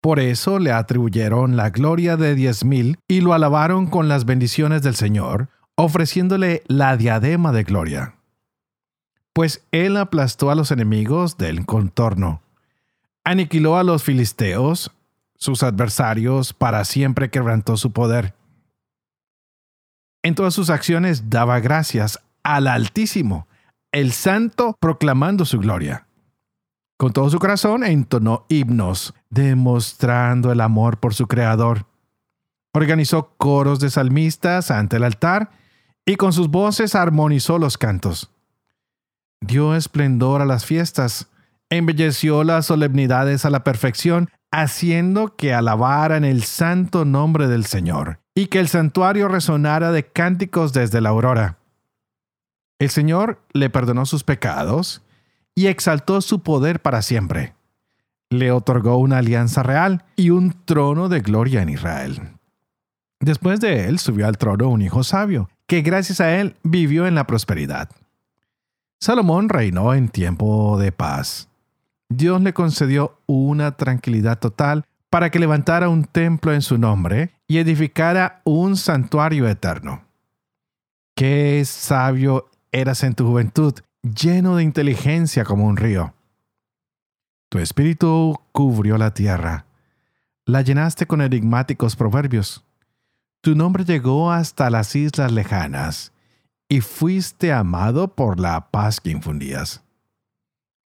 Por 0.00 0.18
eso 0.18 0.58
le 0.58 0.72
atribuyeron 0.72 1.56
la 1.56 1.70
gloria 1.70 2.16
de 2.16 2.34
diez 2.34 2.64
mil 2.64 2.98
y 3.08 3.20
lo 3.20 3.34
alabaron 3.34 3.86
con 3.86 4.08
las 4.08 4.24
bendiciones 4.24 4.82
del 4.82 4.96
Señor, 4.96 5.48
ofreciéndole 5.76 6.62
la 6.66 6.96
diadema 6.96 7.52
de 7.52 7.64
gloria. 7.64 8.16
Pues 9.32 9.66
él 9.72 9.96
aplastó 9.96 10.50
a 10.50 10.54
los 10.54 10.70
enemigos 10.70 11.38
del 11.38 11.64
contorno, 11.64 12.42
aniquiló 13.24 13.78
a 13.78 13.84
los 13.84 14.02
filisteos, 14.02 14.92
sus 15.36 15.62
adversarios, 15.62 16.52
para 16.52 16.84
siempre 16.84 17.30
quebrantó 17.30 17.76
su 17.76 17.92
poder. 17.92 18.34
En 20.22 20.34
todas 20.34 20.54
sus 20.54 20.70
acciones 20.70 21.30
daba 21.30 21.58
gracias 21.60 22.20
al 22.42 22.68
Altísimo, 22.68 23.48
el 23.90 24.12
Santo 24.12 24.76
proclamando 24.78 25.44
su 25.44 25.58
gloria. 25.58 26.06
Con 26.96 27.12
todo 27.12 27.28
su 27.30 27.38
corazón 27.40 27.82
entonó 27.82 28.46
himnos, 28.48 29.14
demostrando 29.30 30.52
el 30.52 30.60
amor 30.60 30.98
por 30.98 31.14
su 31.14 31.26
Creador. 31.26 31.86
Organizó 32.72 33.34
coros 33.36 33.80
de 33.80 33.90
salmistas 33.90 34.70
ante 34.70 34.96
el 34.96 35.04
altar 35.04 35.50
y 36.06 36.16
con 36.16 36.32
sus 36.32 36.48
voces 36.48 36.94
armonizó 36.94 37.58
los 37.58 37.78
cantos. 37.78 38.30
Dio 39.40 39.74
esplendor 39.74 40.40
a 40.40 40.46
las 40.46 40.64
fiestas, 40.64 41.28
embelleció 41.70 42.44
las 42.44 42.66
solemnidades 42.66 43.44
a 43.44 43.50
la 43.50 43.64
perfección, 43.64 44.30
haciendo 44.50 45.36
que 45.36 45.54
alabaran 45.54 46.24
el 46.24 46.42
santo 46.44 47.04
nombre 47.04 47.48
del 47.48 47.64
Señor 47.64 48.20
y 48.34 48.46
que 48.46 48.60
el 48.60 48.68
santuario 48.68 49.28
resonara 49.28 49.92
de 49.92 50.06
cánticos 50.06 50.72
desde 50.72 51.00
la 51.00 51.08
aurora. 51.08 51.58
El 52.78 52.90
Señor 52.90 53.40
le 53.52 53.70
perdonó 53.70 54.06
sus 54.06 54.24
pecados 54.24 55.02
y 55.54 55.66
exaltó 55.66 56.20
su 56.20 56.42
poder 56.42 56.80
para 56.80 57.02
siempre. 57.02 57.54
Le 58.30 58.50
otorgó 58.50 58.96
una 58.96 59.18
alianza 59.18 59.62
real 59.62 60.04
y 60.16 60.30
un 60.30 60.54
trono 60.64 61.08
de 61.08 61.20
gloria 61.20 61.62
en 61.62 61.68
Israel. 61.68 62.20
Después 63.20 63.60
de 63.60 63.88
él 63.88 63.98
subió 63.98 64.26
al 64.26 64.38
trono 64.38 64.68
un 64.68 64.82
hijo 64.82 65.04
sabio, 65.04 65.48
que 65.72 65.80
gracias 65.80 66.20
a 66.20 66.38
él 66.38 66.54
vivió 66.62 67.06
en 67.06 67.14
la 67.14 67.26
prosperidad. 67.26 67.88
Salomón 69.00 69.48
reinó 69.48 69.94
en 69.94 70.10
tiempo 70.10 70.78
de 70.78 70.92
paz. 70.92 71.48
Dios 72.10 72.42
le 72.42 72.52
concedió 72.52 73.18
una 73.24 73.74
tranquilidad 73.78 74.38
total 74.38 74.84
para 75.08 75.30
que 75.30 75.38
levantara 75.38 75.88
un 75.88 76.04
templo 76.04 76.52
en 76.52 76.60
su 76.60 76.76
nombre 76.76 77.30
y 77.48 77.56
edificara 77.56 78.42
un 78.44 78.76
santuario 78.76 79.48
eterno. 79.48 80.04
Qué 81.14 81.64
sabio 81.64 82.50
eras 82.70 83.02
en 83.02 83.14
tu 83.14 83.26
juventud, 83.26 83.72
lleno 84.02 84.56
de 84.56 84.64
inteligencia 84.64 85.42
como 85.46 85.64
un 85.64 85.78
río. 85.78 86.12
Tu 87.48 87.60
espíritu 87.60 88.38
cubrió 88.52 88.98
la 88.98 89.14
tierra, 89.14 89.64
la 90.44 90.60
llenaste 90.60 91.06
con 91.06 91.22
enigmáticos 91.22 91.96
proverbios. 91.96 92.62
Tu 93.42 93.56
nombre 93.56 93.84
llegó 93.84 94.30
hasta 94.30 94.70
las 94.70 94.94
islas 94.94 95.32
lejanas, 95.32 96.12
y 96.68 96.80
fuiste 96.80 97.52
amado 97.52 98.14
por 98.14 98.38
la 98.38 98.70
paz 98.70 99.00
que 99.00 99.10
infundías. 99.10 99.82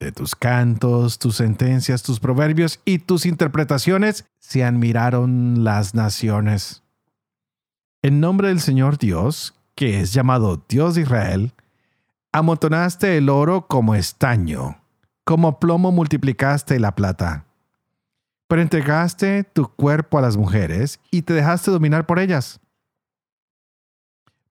De 0.02 0.12
tus 0.12 0.36
cantos, 0.36 1.18
tus 1.18 1.38
sentencias, 1.38 2.04
tus 2.04 2.20
proverbios 2.20 2.82
y 2.84 3.00
tus 3.00 3.26
interpretaciones 3.26 4.26
se 4.38 4.66
admiraron 4.66 5.64
las 5.64 5.96
naciones. 5.96 6.84
En 8.02 8.20
nombre 8.20 8.50
del 8.50 8.60
Señor 8.60 8.98
Dios, 8.98 9.56
que 9.74 10.02
es 10.02 10.12
llamado 10.12 10.62
Dios 10.68 10.96
de 10.96 11.04
Israel, 11.04 11.54
amontonaste 12.34 13.16
el 13.16 13.30
oro 13.30 13.66
como 13.66 13.96
estaño, 13.96 14.82
como 15.24 15.58
plomo 15.58 15.94
multiplicaste 15.94 16.82
la 16.82 16.96
plata. 16.96 17.46
Pero 18.52 18.62
entregaste 18.62 19.46
tu 19.46 19.70
cuerpo 19.70 20.18
a 20.18 20.22
las 20.22 20.36
mujeres 20.36 21.00
y 21.10 21.22
te 21.22 21.32
dejaste 21.32 21.72
dominar 21.72 22.06
por 22.06 22.20
ellas. 22.20 22.60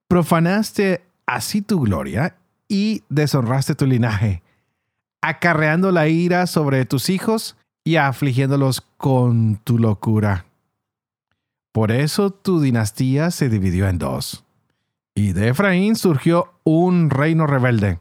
Profanaste 0.09 1.05
así 1.27 1.61
tu 1.61 1.81
gloria 1.81 2.35
y 2.67 3.05
deshonraste 3.11 3.75
tu 3.75 3.85
linaje 3.85 4.43
acarreando 5.21 5.93
la 5.93 6.09
ira 6.09 6.47
sobre 6.47 6.87
tus 6.87 7.11
hijos 7.11 7.59
y 7.85 7.97
afligiéndolos 7.97 8.81
con 8.97 9.57
tu 9.57 9.79
locura. 9.79 10.47
Por 11.73 11.93
eso 11.93 12.31
tu 12.31 12.59
dinastía 12.63 13.31
se 13.31 13.51
dividió 13.51 13.87
en 13.87 13.99
dos, 13.99 14.45
y 15.15 15.35
de 15.35 15.49
Efraín 15.49 15.95
surgió 15.95 16.55
un 16.65 17.11
reino 17.11 17.47
rebelde. 17.47 17.99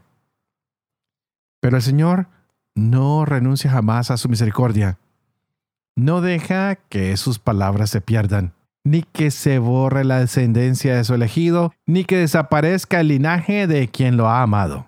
Pero 1.60 1.76
el 1.76 1.82
Señor 1.82 2.28
no 2.74 3.26
renuncia 3.26 3.70
jamás 3.70 4.10
a 4.10 4.16
su 4.16 4.30
misericordia. 4.30 4.98
No 6.00 6.22
deja 6.22 6.76
que 6.76 7.14
sus 7.18 7.38
palabras 7.38 7.90
se 7.90 8.00
pierdan, 8.00 8.54
ni 8.84 9.02
que 9.02 9.30
se 9.30 9.58
borre 9.58 10.02
la 10.02 10.20
descendencia 10.20 10.96
de 10.96 11.04
su 11.04 11.12
elegido, 11.12 11.74
ni 11.84 12.06
que 12.06 12.16
desaparezca 12.16 13.00
el 13.00 13.08
linaje 13.08 13.66
de 13.66 13.88
quien 13.88 14.16
lo 14.16 14.26
ha 14.26 14.40
amado. 14.40 14.86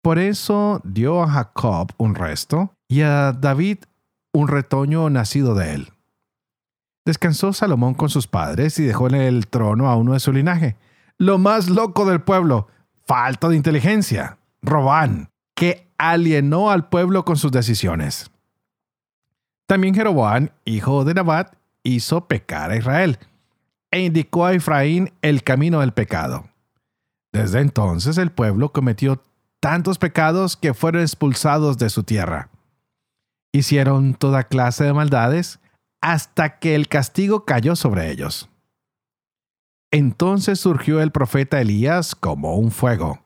Por 0.00 0.20
eso 0.20 0.80
dio 0.84 1.20
a 1.24 1.28
Jacob 1.28 1.90
un 1.96 2.14
resto 2.14 2.72
y 2.86 3.00
a 3.00 3.32
David 3.32 3.78
un 4.32 4.46
retoño 4.46 5.10
nacido 5.10 5.56
de 5.56 5.74
él. 5.74 5.88
Descansó 7.04 7.52
Salomón 7.52 7.94
con 7.94 8.08
sus 8.08 8.28
padres 8.28 8.78
y 8.78 8.84
dejó 8.84 9.08
en 9.08 9.16
el 9.16 9.48
trono 9.48 9.88
a 9.88 9.96
uno 9.96 10.12
de 10.12 10.20
su 10.20 10.32
linaje, 10.32 10.76
lo 11.18 11.38
más 11.38 11.68
loco 11.68 12.06
del 12.06 12.20
pueblo, 12.20 12.68
falta 13.04 13.48
de 13.48 13.56
inteligencia, 13.56 14.38
Robán, 14.62 15.30
que 15.56 15.88
alienó 15.98 16.70
al 16.70 16.88
pueblo 16.88 17.24
con 17.24 17.36
sus 17.36 17.50
decisiones. 17.50 18.30
También 19.66 19.94
Jeroboam, 19.94 20.50
hijo 20.64 21.04
de 21.04 21.14
Nabat, 21.14 21.54
hizo 21.82 22.26
pecar 22.28 22.70
a 22.70 22.76
Israel 22.76 23.18
e 23.90 24.00
indicó 24.00 24.46
a 24.46 24.54
Efraín 24.54 25.12
el 25.22 25.42
camino 25.42 25.80
del 25.80 25.92
pecado. 25.92 26.48
Desde 27.32 27.60
entonces 27.60 28.18
el 28.18 28.30
pueblo 28.30 28.72
cometió 28.72 29.22
tantos 29.60 29.98
pecados 29.98 30.56
que 30.56 30.74
fueron 30.74 31.02
expulsados 31.02 31.78
de 31.78 31.88
su 31.90 32.02
tierra. 32.02 32.50
Hicieron 33.52 34.14
toda 34.14 34.44
clase 34.44 34.84
de 34.84 34.92
maldades 34.92 35.60
hasta 36.00 36.58
que 36.58 36.74
el 36.74 36.88
castigo 36.88 37.44
cayó 37.44 37.76
sobre 37.76 38.10
ellos. 38.10 38.48
Entonces 39.90 40.58
surgió 40.58 41.00
el 41.02 41.12
profeta 41.12 41.60
Elías 41.60 42.14
como 42.14 42.56
un 42.56 42.70
fuego. 42.70 43.22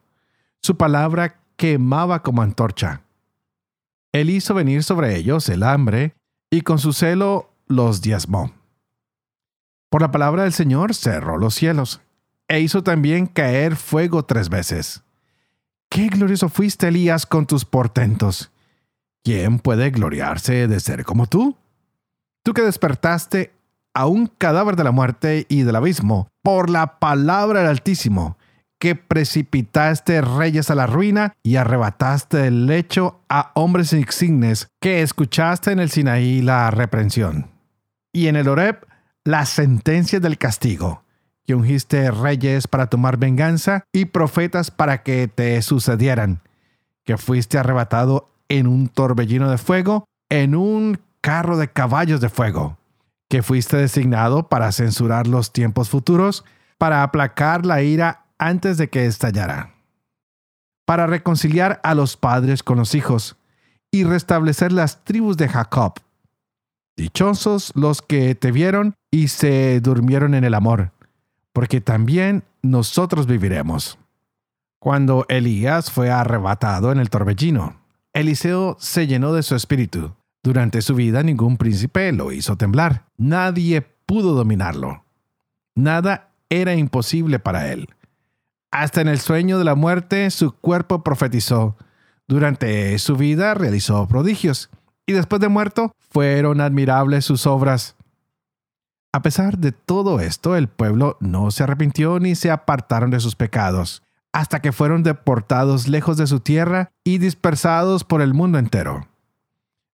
Su 0.60 0.76
palabra 0.76 1.40
quemaba 1.56 2.22
como 2.22 2.42
antorcha. 2.42 3.02
Él 4.12 4.30
hizo 4.30 4.52
venir 4.52 4.82
sobre 4.82 5.16
ellos 5.16 5.48
el 5.48 5.62
hambre 5.62 6.15
y 6.56 6.62
con 6.62 6.78
su 6.78 6.92
celo 6.92 7.52
los 7.66 8.00
diezmó. 8.00 8.52
Por 9.90 10.00
la 10.00 10.10
palabra 10.10 10.44
del 10.44 10.52
Señor 10.52 10.94
cerró 10.94 11.38
los 11.38 11.54
cielos 11.54 12.00
e 12.48 12.60
hizo 12.60 12.82
también 12.82 13.26
caer 13.26 13.76
fuego 13.76 14.24
tres 14.24 14.48
veces. 14.48 15.02
Qué 15.90 16.08
glorioso 16.08 16.48
fuiste, 16.48 16.88
Elías, 16.88 17.26
con 17.26 17.46
tus 17.46 17.64
portentos. 17.64 18.50
¿Quién 19.22 19.58
puede 19.58 19.90
gloriarse 19.90 20.66
de 20.66 20.80
ser 20.80 21.04
como 21.04 21.26
tú? 21.26 21.56
Tú 22.42 22.54
que 22.54 22.62
despertaste 22.62 23.52
a 23.92 24.06
un 24.06 24.26
cadáver 24.26 24.76
de 24.76 24.84
la 24.84 24.92
muerte 24.92 25.46
y 25.48 25.62
del 25.62 25.76
abismo 25.76 26.28
por 26.42 26.70
la 26.70 26.98
palabra 26.98 27.60
del 27.60 27.68
Altísimo, 27.68 28.38
que 28.78 28.94
precipitaste 28.94 30.20
reyes 30.20 30.70
a 30.70 30.74
la 30.74 30.86
ruina 30.86 31.34
y 31.42 31.56
arrebataste 31.56 32.36
del 32.38 32.66
lecho 32.66 33.20
a 33.28 33.52
hombres 33.54 33.92
insignes, 33.92 34.68
que 34.80 35.02
escuchaste 35.02 35.72
en 35.72 35.80
el 35.80 35.90
Sinaí 35.90 36.42
la 36.42 36.70
reprensión. 36.70 37.50
Y 38.12 38.28
en 38.28 38.36
el 38.36 38.48
Horeb 38.48 38.86
la 39.24 39.44
sentencia 39.46 40.20
del 40.20 40.38
castigo 40.38 41.02
que 41.46 41.54
ungiste 41.54 42.10
reyes 42.10 42.66
para 42.66 42.88
tomar 42.88 43.16
venganza 43.16 43.84
y 43.92 44.06
profetas 44.06 44.70
para 44.70 45.02
que 45.02 45.28
te 45.28 45.62
sucedieran, 45.62 46.40
que 47.04 47.16
fuiste 47.16 47.56
arrebatado 47.56 48.28
en 48.48 48.66
un 48.66 48.88
torbellino 48.88 49.50
de 49.50 49.58
fuego, 49.58 50.04
en 50.28 50.54
un 50.54 51.00
carro 51.20 51.56
de 51.56 51.68
caballos 51.68 52.20
de 52.20 52.28
fuego, 52.28 52.78
que 53.28 53.42
fuiste 53.42 53.76
designado 53.76 54.48
para 54.48 54.72
censurar 54.72 55.26
los 55.26 55.52
tiempos 55.52 55.88
futuros, 55.88 56.44
para 56.78 57.02
aplacar 57.02 57.64
la 57.64 57.80
ira 57.82 58.25
antes 58.38 58.78
de 58.78 58.88
que 58.88 59.06
estallara, 59.06 59.74
para 60.84 61.06
reconciliar 61.06 61.80
a 61.82 61.94
los 61.94 62.16
padres 62.16 62.62
con 62.62 62.78
los 62.78 62.94
hijos 62.94 63.36
y 63.90 64.04
restablecer 64.04 64.72
las 64.72 65.04
tribus 65.04 65.36
de 65.36 65.48
Jacob. 65.48 65.94
Dichosos 66.96 67.72
los 67.74 68.02
que 68.02 68.34
te 68.34 68.52
vieron 68.52 68.94
y 69.10 69.28
se 69.28 69.80
durmieron 69.80 70.34
en 70.34 70.44
el 70.44 70.54
amor 70.54 70.92
porque 71.56 71.80
también 71.80 72.44
nosotros 72.60 73.26
viviremos. 73.26 73.98
Cuando 74.78 75.24
Elías 75.30 75.90
fue 75.90 76.10
arrebatado 76.10 76.92
en 76.92 76.98
el 76.98 77.08
torbellino, 77.08 77.80
Eliseo 78.12 78.76
se 78.78 79.06
llenó 79.06 79.32
de 79.32 79.42
su 79.42 79.54
espíritu. 79.54 80.12
Durante 80.42 80.82
su 80.82 80.94
vida 80.94 81.22
ningún 81.22 81.56
príncipe 81.56 82.12
lo 82.12 82.30
hizo 82.30 82.58
temblar. 82.58 83.06
Nadie 83.16 83.80
pudo 83.80 84.34
dominarlo. 84.34 85.06
Nada 85.74 86.34
era 86.50 86.74
imposible 86.74 87.38
para 87.38 87.72
él. 87.72 87.88
Hasta 88.76 89.00
en 89.00 89.08
el 89.08 89.20
sueño 89.20 89.56
de 89.56 89.64
la 89.64 89.74
muerte 89.74 90.30
su 90.30 90.52
cuerpo 90.52 91.02
profetizó. 91.02 91.78
Durante 92.28 92.98
su 92.98 93.16
vida 93.16 93.54
realizó 93.54 94.06
prodigios 94.06 94.68
y 95.06 95.14
después 95.14 95.40
de 95.40 95.48
muerto 95.48 95.92
fueron 96.10 96.60
admirables 96.60 97.24
sus 97.24 97.46
obras. 97.46 97.96
A 99.14 99.22
pesar 99.22 99.56
de 99.56 99.72
todo 99.72 100.20
esto, 100.20 100.56
el 100.56 100.68
pueblo 100.68 101.16
no 101.20 101.50
se 101.52 101.62
arrepintió 101.62 102.20
ni 102.20 102.34
se 102.34 102.50
apartaron 102.50 103.10
de 103.10 103.18
sus 103.18 103.34
pecados, 103.34 104.02
hasta 104.30 104.60
que 104.60 104.72
fueron 104.72 105.02
deportados 105.02 105.88
lejos 105.88 106.18
de 106.18 106.26
su 106.26 106.40
tierra 106.40 106.90
y 107.02 107.16
dispersados 107.16 108.04
por 108.04 108.20
el 108.20 108.34
mundo 108.34 108.58
entero. 108.58 109.08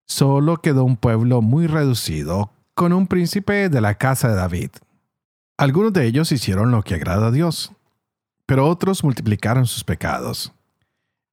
Solo 0.09 0.57
quedó 0.57 0.83
un 0.83 0.97
pueblo 0.97 1.41
muy 1.41 1.69
reducido, 1.69 2.51
con 2.75 2.93
un 2.93 3.07
príncipe 3.07 3.69
de 3.69 3.81
la 3.81 3.95
casa 3.95 4.27
de 4.27 4.35
David. 4.35 4.71
Algunos 5.57 5.93
de 5.93 6.05
ellos 6.05 6.33
hicieron 6.33 6.73
lo 6.73 6.83
que 6.83 6.97
agrada 6.97 7.29
a 7.29 7.31
Dios, 7.31 7.73
pero 8.53 8.69
otros 8.69 9.03
multiplicaron 9.03 9.65
sus 9.65 9.83
pecados. 9.83 10.53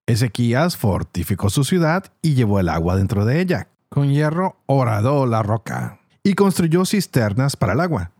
Ezequías 0.07 0.77
fortificó 0.77 1.49
su 1.49 1.65
ciudad 1.65 2.13
y 2.21 2.33
llevó 2.33 2.61
el 2.61 2.69
agua 2.69 2.95
dentro 2.95 3.25
de 3.25 3.41
ella. 3.41 3.67
Con 3.89 4.09
hierro 4.09 4.55
horadó 4.67 5.25
la 5.25 5.43
roca 5.43 5.99
y 6.23 6.35
construyó 6.35 6.85
cisternas 6.85 7.57
para 7.57 7.73
el 7.73 7.81
agua. 7.81 8.11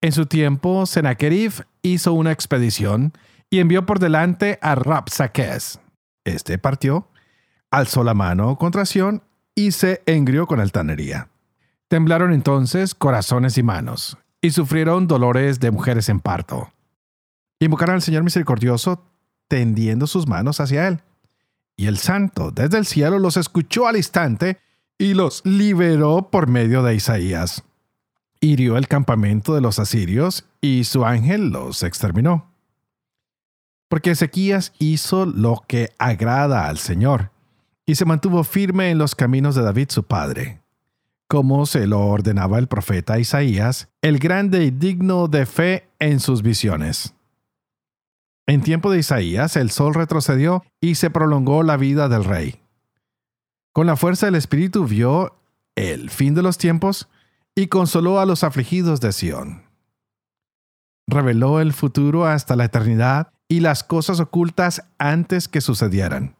En 0.00 0.12
su 0.12 0.26
tiempo, 0.26 0.86
Sennacherib 0.86 1.66
hizo 1.82 2.12
una 2.12 2.30
expedición 2.30 3.14
y 3.50 3.58
envió 3.58 3.84
por 3.84 3.98
delante 3.98 4.60
a 4.62 4.76
Rapsaques. 4.76 5.80
Este 6.22 6.56
partió, 6.56 7.08
alzó 7.68 8.04
la 8.04 8.14
mano 8.14 8.58
contra 8.58 8.86
Sion 8.86 9.24
y 9.56 9.72
se 9.72 10.04
engrió 10.06 10.46
con 10.46 10.60
altanería. 10.60 11.30
Temblaron 11.88 12.32
entonces 12.32 12.94
corazones 12.94 13.58
y 13.58 13.64
manos, 13.64 14.18
y 14.40 14.52
sufrieron 14.52 15.08
dolores 15.08 15.58
de 15.58 15.72
mujeres 15.72 16.08
en 16.08 16.20
parto. 16.20 16.70
Invocaron 17.60 17.96
al 17.96 18.02
Señor 18.02 18.24
misericordioso, 18.24 19.04
tendiendo 19.46 20.06
sus 20.06 20.26
manos 20.26 20.60
hacia 20.60 20.88
él. 20.88 21.02
Y 21.76 21.86
el 21.86 21.98
santo 21.98 22.50
desde 22.50 22.78
el 22.78 22.86
cielo 22.86 23.18
los 23.18 23.36
escuchó 23.36 23.86
al 23.86 23.96
instante 23.96 24.58
y 24.98 25.14
los 25.14 25.42
liberó 25.44 26.30
por 26.30 26.46
medio 26.46 26.82
de 26.82 26.94
Isaías. 26.94 27.62
Hirió 28.40 28.78
el 28.78 28.88
campamento 28.88 29.54
de 29.54 29.60
los 29.60 29.78
asirios 29.78 30.46
y 30.62 30.84
su 30.84 31.04
ángel 31.04 31.50
los 31.50 31.82
exterminó. 31.82 32.50
Porque 33.88 34.12
Ezequías 34.12 34.72
hizo 34.78 35.26
lo 35.26 35.62
que 35.66 35.90
agrada 35.98 36.66
al 36.66 36.78
Señor 36.78 37.30
y 37.84 37.96
se 37.96 38.04
mantuvo 38.04 38.44
firme 38.44 38.90
en 38.90 38.98
los 38.98 39.14
caminos 39.14 39.54
de 39.54 39.62
David 39.62 39.88
su 39.90 40.04
padre, 40.04 40.62
como 41.28 41.66
se 41.66 41.86
lo 41.86 42.06
ordenaba 42.06 42.58
el 42.58 42.68
profeta 42.68 43.18
Isaías, 43.18 43.88
el 44.00 44.18
grande 44.18 44.64
y 44.64 44.70
digno 44.70 45.28
de 45.28 45.44
fe 45.44 45.88
en 45.98 46.20
sus 46.20 46.42
visiones. 46.42 47.14
En 48.46 48.62
tiempo 48.62 48.90
de 48.90 48.98
Isaías 48.98 49.56
el 49.56 49.70
sol 49.70 49.94
retrocedió 49.94 50.64
y 50.80 50.96
se 50.96 51.10
prolongó 51.10 51.62
la 51.62 51.76
vida 51.76 52.08
del 52.08 52.24
rey. 52.24 52.60
Con 53.72 53.86
la 53.86 53.96
fuerza 53.96 54.26
del 54.26 54.34
Espíritu 54.34 54.86
vio 54.86 55.36
el 55.76 56.10
fin 56.10 56.34
de 56.34 56.42
los 56.42 56.58
tiempos 56.58 57.08
y 57.54 57.68
consoló 57.68 58.20
a 58.20 58.26
los 58.26 58.44
afligidos 58.44 59.00
de 59.00 59.12
Sión. 59.12 59.62
Reveló 61.06 61.60
el 61.60 61.72
futuro 61.72 62.26
hasta 62.26 62.56
la 62.56 62.64
eternidad 62.66 63.32
y 63.48 63.60
las 63.60 63.82
cosas 63.82 64.20
ocultas 64.20 64.84
antes 64.98 65.48
que 65.48 65.60
sucedieran. 65.60 66.36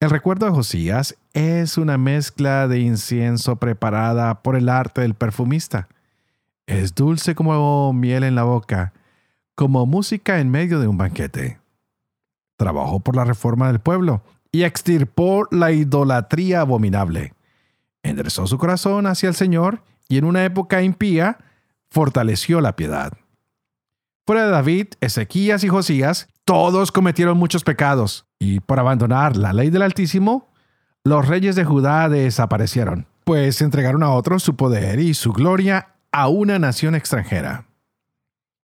El 0.00 0.10
recuerdo 0.10 0.46
de 0.46 0.52
Josías 0.52 1.16
es 1.34 1.78
una 1.78 1.98
mezcla 1.98 2.66
de 2.68 2.80
incienso 2.80 3.56
preparada 3.56 4.42
por 4.42 4.56
el 4.56 4.68
arte 4.68 5.02
del 5.02 5.14
perfumista. 5.14 5.88
Es 6.66 6.94
dulce 6.94 7.34
como 7.34 7.92
miel 7.92 8.24
en 8.24 8.34
la 8.34 8.42
boca, 8.44 8.92
como 9.54 9.86
música 9.86 10.40
en 10.40 10.50
medio 10.50 10.80
de 10.80 10.88
un 10.88 10.96
banquete. 10.96 11.58
Trabajó 12.56 13.00
por 13.00 13.16
la 13.16 13.24
reforma 13.24 13.68
del 13.68 13.80
pueblo 13.80 14.22
y 14.52 14.64
extirpó 14.64 15.46
la 15.50 15.72
idolatría 15.72 16.60
abominable. 16.60 17.34
Enderezó 18.02 18.46
su 18.46 18.58
corazón 18.58 19.06
hacia 19.06 19.28
el 19.28 19.34
Señor 19.34 19.82
y 20.08 20.18
en 20.18 20.24
una 20.24 20.44
época 20.44 20.82
impía 20.82 21.38
fortaleció 21.90 22.60
la 22.60 22.76
piedad. 22.76 23.12
Fuera 24.26 24.46
de 24.46 24.50
David, 24.50 24.88
Ezequías 25.00 25.64
y 25.64 25.68
Josías, 25.68 26.28
todos 26.44 26.92
cometieron 26.92 27.36
muchos 27.36 27.62
pecados, 27.62 28.26
y 28.38 28.60
por 28.60 28.80
abandonar 28.80 29.36
la 29.36 29.52
ley 29.52 29.70
del 29.70 29.82
Altísimo, 29.82 30.48
los 31.04 31.28
reyes 31.28 31.56
de 31.56 31.64
Judá 31.64 32.08
desaparecieron, 32.08 33.06
pues 33.24 33.60
entregaron 33.60 34.02
a 34.02 34.10
otros 34.10 34.42
su 34.42 34.56
poder 34.56 34.98
y 34.98 35.14
su 35.14 35.32
gloria 35.32 35.88
a 36.10 36.28
una 36.28 36.58
nación 36.58 36.94
extranjera. 36.94 37.66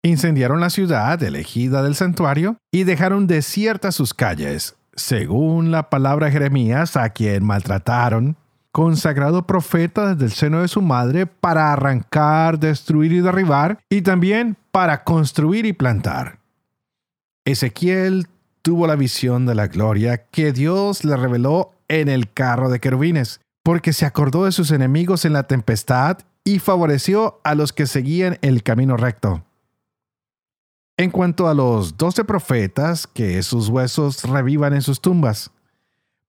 Incendiaron 0.01 0.61
la 0.61 0.69
ciudad 0.69 1.21
elegida 1.21 1.83
del 1.83 1.93
santuario 1.93 2.57
y 2.71 2.85
dejaron 2.85 3.27
desiertas 3.27 3.95
sus 3.95 4.13
calles, 4.13 4.77
según 4.93 5.71
la 5.71 5.89
palabra 5.89 6.27
de 6.27 6.31
Jeremías, 6.31 6.95
a 6.95 7.09
quien 7.09 7.43
maltrataron, 7.43 8.37
consagrado 8.71 9.45
profeta 9.45 10.13
desde 10.13 10.25
el 10.25 10.31
seno 10.31 10.61
de 10.61 10.69
su 10.69 10.81
madre 10.81 11.25
para 11.25 11.73
arrancar, 11.73 12.59
destruir 12.59 13.11
y 13.11 13.19
derribar, 13.19 13.79
y 13.89 14.01
también 14.01 14.55
para 14.71 15.03
construir 15.03 15.65
y 15.65 15.73
plantar. 15.73 16.39
Ezequiel 17.43 18.27
tuvo 18.61 18.87
la 18.87 18.95
visión 18.95 19.45
de 19.45 19.55
la 19.55 19.67
gloria 19.67 20.27
que 20.31 20.53
Dios 20.53 21.03
le 21.03 21.17
reveló 21.17 21.71
en 21.89 22.07
el 22.07 22.31
carro 22.31 22.69
de 22.69 22.79
querubines, 22.79 23.41
porque 23.63 23.91
se 23.91 24.05
acordó 24.05 24.45
de 24.45 24.53
sus 24.53 24.71
enemigos 24.71 25.25
en 25.25 25.33
la 25.33 25.43
tempestad 25.43 26.19
y 26.45 26.59
favoreció 26.59 27.41
a 27.43 27.53
los 27.53 27.73
que 27.73 27.85
seguían 27.85 28.37
el 28.41 28.63
camino 28.63 28.95
recto. 28.95 29.43
En 30.99 31.11
cuanto 31.11 31.47
a 31.47 31.53
los 31.53 31.95
doce 31.95 32.25
profetas, 32.25 33.07
que 33.07 33.41
sus 33.41 33.69
huesos 33.69 34.21
revivan 34.25 34.73
en 34.73 34.81
sus 34.81 34.99
tumbas, 34.99 35.49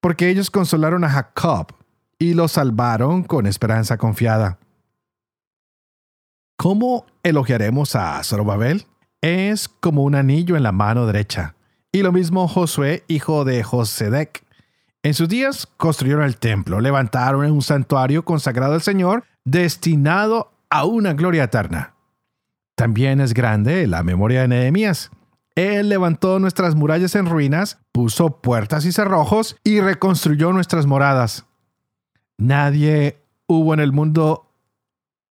porque 0.00 0.28
ellos 0.28 0.48
consolaron 0.48 1.02
a 1.02 1.10
Jacob 1.10 1.74
y 2.20 2.34
lo 2.34 2.46
salvaron 2.46 3.24
con 3.24 3.46
esperanza 3.46 3.96
confiada. 3.96 4.60
¿Cómo 6.56 7.04
elogiaremos 7.24 7.96
a 7.96 8.22
Zorobabel? 8.22 8.86
Es 9.20 9.68
como 9.68 10.04
un 10.04 10.14
anillo 10.14 10.56
en 10.56 10.62
la 10.62 10.70
mano 10.70 11.04
derecha. 11.04 11.56
Y 11.90 12.02
lo 12.02 12.12
mismo 12.12 12.46
Josué, 12.46 13.02
hijo 13.08 13.44
de 13.44 13.64
Josedec. 13.64 14.44
En 15.02 15.14
sus 15.14 15.28
días 15.28 15.66
construyeron 15.78 16.22
el 16.22 16.36
templo, 16.36 16.80
levantaron 16.80 17.50
un 17.50 17.62
santuario 17.62 18.24
consagrado 18.24 18.74
al 18.74 18.82
Señor, 18.82 19.24
destinado 19.44 20.52
a 20.70 20.84
una 20.84 21.12
gloria 21.12 21.42
eterna. 21.42 21.94
También 22.80 23.20
es 23.20 23.34
grande 23.34 23.86
la 23.86 24.02
memoria 24.02 24.40
de 24.40 24.48
Nehemías. 24.48 25.10
Él 25.54 25.90
levantó 25.90 26.38
nuestras 26.38 26.74
murallas 26.74 27.14
en 27.14 27.26
ruinas, 27.26 27.78
puso 27.92 28.40
puertas 28.40 28.86
y 28.86 28.92
cerrojos 28.92 29.58
y 29.62 29.80
reconstruyó 29.80 30.54
nuestras 30.54 30.86
moradas. 30.86 31.44
Nadie 32.38 33.18
hubo 33.46 33.74
en 33.74 33.80
el 33.80 33.92
mundo 33.92 34.50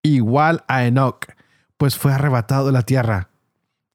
igual 0.03 0.63
a 0.69 0.85
Enoch, 0.85 1.25
pues 1.79 1.97
fue 1.97 2.13
arrebatado 2.13 2.67
de 2.67 2.73
la 2.73 2.83
tierra. 2.83 3.31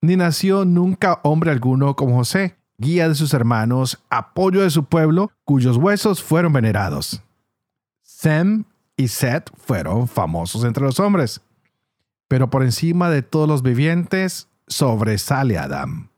Ni 0.02 0.16
nació 0.16 0.66
nunca 0.66 1.20
hombre 1.22 1.52
alguno 1.52 1.96
como 1.96 2.16
José, 2.16 2.56
guía 2.80 3.08
de 3.08 3.14
sus 3.14 3.36
hermanos, 3.36 4.04
apoyo 4.10 4.64
de 4.64 4.72
su 4.72 4.86
pueblo, 4.86 5.30
cuyos 5.46 5.78
huesos 5.78 6.24
fueron 6.24 6.54
venerados. 6.54 7.22
Sem 8.02 8.64
y 8.98 9.10
Set 9.10 9.52
fueron 9.56 10.08
famosos 10.08 10.64
entre 10.64 10.84
los 10.84 11.00
hombres 11.00 11.40
pero 12.28 12.50
por 12.50 12.64
encima 12.64 13.10
de 13.10 13.22
todos 13.22 13.48
los 13.48 13.62
vivientes 13.62 14.48
sobresale 14.68 15.58
Adán. 15.58 16.10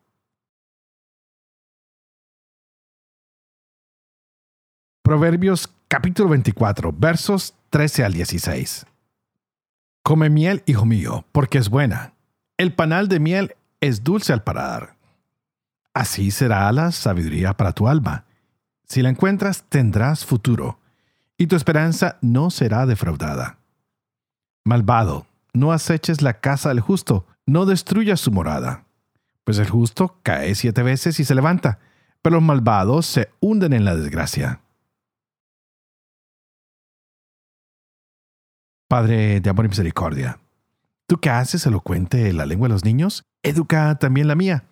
Proverbios 5.02 5.72
capítulo 5.88 6.30
24, 6.30 6.92
versos 6.92 7.54
13 7.70 8.06
al 8.06 8.14
16. 8.14 8.86
Come 10.02 10.30
miel, 10.30 10.64
hijo 10.66 10.86
mío, 10.86 11.26
porque 11.32 11.58
es 11.58 11.70
buena. 11.70 12.14
El 12.58 12.74
panal 12.74 13.08
de 13.08 13.20
miel 13.20 13.56
es 13.82 14.04
dulce 14.04 14.34
al 14.34 14.44
parar. 14.44 14.96
Así 15.94 16.32
será 16.32 16.72
la 16.72 16.92
sabiduría 16.92 17.56
para 17.56 17.74
tu 17.74 17.88
alma. 17.88 18.26
Si 18.88 19.02
la 19.02 19.10
encuentras, 19.10 19.66
tendrás 19.70 20.26
futuro, 20.26 20.80
y 21.38 21.48
tu 21.48 21.56
esperanza 21.56 22.18
no 22.22 22.50
será 22.50 22.86
defraudada. 22.86 23.58
Malvado, 24.64 25.28
no 25.56 25.72
aceches 25.72 26.22
la 26.22 26.40
casa 26.40 26.70
del 26.70 26.82
justo, 26.82 27.26
no 27.46 27.66
destruyas 27.66 28.20
su 28.20 28.32
morada. 28.32 28.86
Pues 29.44 29.58
el 29.58 29.70
justo 29.70 30.20
cae 30.24 30.56
siete 30.56 30.84
veces 30.84 31.20
y 31.20 31.26
se 31.26 31.36
levanta, 31.36 31.80
pero 32.22 32.36
los 32.36 32.44
malvados 32.44 33.06
se 33.06 33.30
hunden 33.40 33.74
en 33.74 33.86
la 33.86 33.96
desgracia. 33.96 34.62
Padre 38.88 39.42
de 39.42 39.50
amor 39.50 39.66
y 39.66 39.70
misericordia, 39.70 40.40
tú 41.08 41.18
que 41.20 41.30
haces 41.30 41.66
elocuente 41.66 42.32
la 42.34 42.46
lengua 42.46 42.68
de 42.68 42.74
los 42.74 42.86
niños, 42.86 43.24
educa 43.42 43.98
también 43.98 44.28
la 44.28 44.36
mía, 44.36 44.66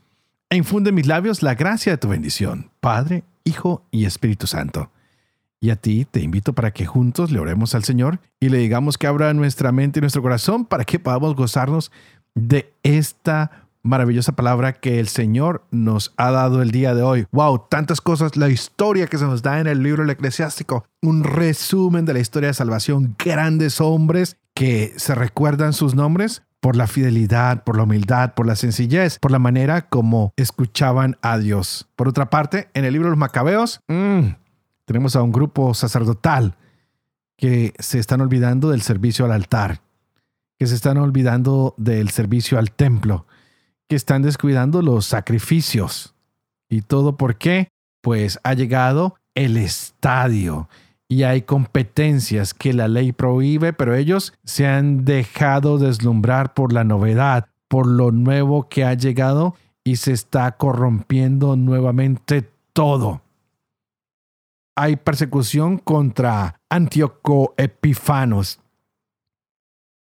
e 0.49 0.55
infunde 0.55 0.89
en 0.89 0.95
mis 0.95 1.07
labios 1.07 1.41
la 1.41 1.55
gracia 1.55 1.93
de 1.93 1.97
tu 1.97 2.09
bendición, 2.09 2.71
Padre, 2.79 3.23
Hijo 3.43 3.85
y 3.91 4.05
Espíritu 4.05 4.47
Santo. 4.47 4.91
Y 5.63 5.69
a 5.69 5.77
ti 5.77 6.03
te 6.03 6.19
invito 6.19 6.51
para 6.51 6.71
que 6.71 6.85
juntos 6.85 7.31
le 7.31 7.39
oremos 7.39 7.73
al 7.73 7.85
Señor 7.85 8.19
y 8.41 8.49
le 8.49 8.57
digamos 8.57 8.97
que 8.97 9.07
abra 9.07 9.33
nuestra 9.33 9.71
mente 9.71 9.99
y 9.99 10.01
nuestro 10.01 10.21
corazón 10.21 10.65
para 10.65 10.83
que 10.83 10.99
podamos 10.99 11.37
gozarnos 11.37 11.89
de 12.35 12.73
esta 12.83 13.69
maravillosa 13.81 14.33
palabra 14.33 14.73
que 14.73 14.99
el 14.99 15.07
Señor 15.07 15.63
nos 15.71 16.13
ha 16.17 16.31
dado 16.31 16.61
el 16.61 16.71
día 16.71 16.93
de 16.93 17.03
hoy. 17.03 17.27
¡Wow! 17.31 17.67
Tantas 17.69 18.01
cosas, 18.01 18.35
la 18.35 18.49
historia 18.49 19.07
que 19.07 19.17
se 19.17 19.23
nos 19.23 19.41
da 19.41 19.61
en 19.61 19.67
el 19.67 19.81
libro 19.81 20.03
del 20.03 20.09
eclesiástico, 20.09 20.83
un 21.01 21.23
resumen 21.23 22.03
de 22.03 22.11
la 22.11 22.19
historia 22.19 22.47
de 22.47 22.55
salvación, 22.55 23.15
grandes 23.17 23.79
hombres 23.79 24.35
que 24.53 24.91
se 24.97 25.15
recuerdan 25.15 25.71
sus 25.71 25.95
nombres 25.95 26.43
por 26.59 26.75
la 26.75 26.87
fidelidad, 26.87 27.63
por 27.63 27.77
la 27.77 27.83
humildad, 27.83 28.33
por 28.33 28.47
la 28.47 28.57
sencillez, 28.57 29.17
por 29.17 29.31
la 29.31 29.39
manera 29.39 29.83
como 29.83 30.33
escuchaban 30.35 31.17
a 31.21 31.37
Dios. 31.37 31.87
Por 31.95 32.09
otra 32.09 32.29
parte, 32.29 32.67
en 32.73 32.83
el 32.83 32.91
libro 32.91 33.07
de 33.07 33.11
los 33.11 33.19
Macabeos, 33.19 33.79
mm, 33.87 34.42
tenemos 34.85 35.15
a 35.15 35.21
un 35.21 35.31
grupo 35.31 35.73
sacerdotal 35.73 36.55
que 37.37 37.73
se 37.79 37.99
están 37.99 38.21
olvidando 38.21 38.69
del 38.69 38.81
servicio 38.81 39.25
al 39.25 39.31
altar, 39.31 39.81
que 40.57 40.67
se 40.67 40.75
están 40.75 40.97
olvidando 40.97 41.73
del 41.77 42.09
servicio 42.09 42.59
al 42.59 42.71
templo, 42.71 43.25
que 43.89 43.95
están 43.95 44.21
descuidando 44.21 44.81
los 44.81 45.05
sacrificios. 45.05 46.15
¿Y 46.69 46.81
todo 46.81 47.17
por 47.17 47.37
qué? 47.37 47.69
Pues 48.01 48.39
ha 48.43 48.53
llegado 48.53 49.15
el 49.35 49.57
estadio 49.57 50.69
y 51.07 51.23
hay 51.23 51.43
competencias 51.43 52.53
que 52.53 52.73
la 52.73 52.87
ley 52.87 53.11
prohíbe, 53.11 53.73
pero 53.73 53.95
ellos 53.95 54.33
se 54.43 54.67
han 54.67 55.05
dejado 55.05 55.77
deslumbrar 55.77 56.53
por 56.53 56.73
la 56.73 56.83
novedad, 56.83 57.47
por 57.67 57.87
lo 57.87 58.11
nuevo 58.11 58.69
que 58.69 58.85
ha 58.85 58.93
llegado 58.93 59.55
y 59.83 59.97
se 59.97 60.11
está 60.11 60.51
corrompiendo 60.53 61.55
nuevamente 61.55 62.49
todo. 62.73 63.22
Hay 64.75 64.95
persecución 64.95 65.77
contra 65.77 66.59
Antíoco 66.67 67.53
Epifanos. 67.57 68.59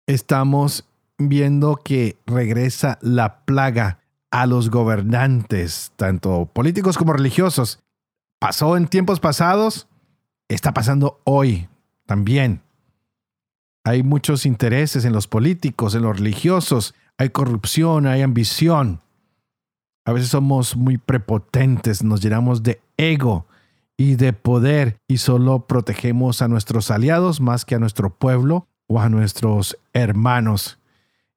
Estamos 0.07 0.85
viendo 1.17 1.75
que 1.75 2.17
regresa 2.25 2.97
la 3.01 3.43
plaga 3.43 3.99
a 4.31 4.45
los 4.45 4.69
gobernantes, 4.69 5.91
tanto 5.97 6.45
políticos 6.45 6.97
como 6.97 7.11
religiosos. 7.11 7.83
Pasó 8.39 8.77
en 8.77 8.87
tiempos 8.87 9.19
pasados, 9.19 9.87
está 10.47 10.73
pasando 10.73 11.19
hoy 11.25 11.67
también. 12.05 12.61
Hay 13.83 14.01
muchos 14.01 14.45
intereses 14.45 15.03
en 15.03 15.11
los 15.11 15.27
políticos, 15.27 15.93
en 15.93 16.03
los 16.03 16.17
religiosos, 16.17 16.95
hay 17.17 17.31
corrupción, 17.31 18.07
hay 18.07 18.21
ambición. 18.21 19.01
A 20.05 20.13
veces 20.13 20.29
somos 20.29 20.77
muy 20.77 20.97
prepotentes, 20.97 22.01
nos 22.01 22.21
llenamos 22.21 22.63
de 22.63 22.81
ego 22.95 23.45
y 23.97 24.15
de 24.15 24.33
poder 24.33 24.97
y 25.07 25.17
solo 25.17 25.67
protegemos 25.67 26.41
a 26.41 26.47
nuestros 26.47 26.91
aliados 26.91 27.41
más 27.41 27.65
que 27.65 27.75
a 27.75 27.79
nuestro 27.79 28.09
pueblo 28.09 28.67
o 28.87 28.99
a 28.99 29.09
nuestros 29.09 29.77
hermanos. 29.93 30.79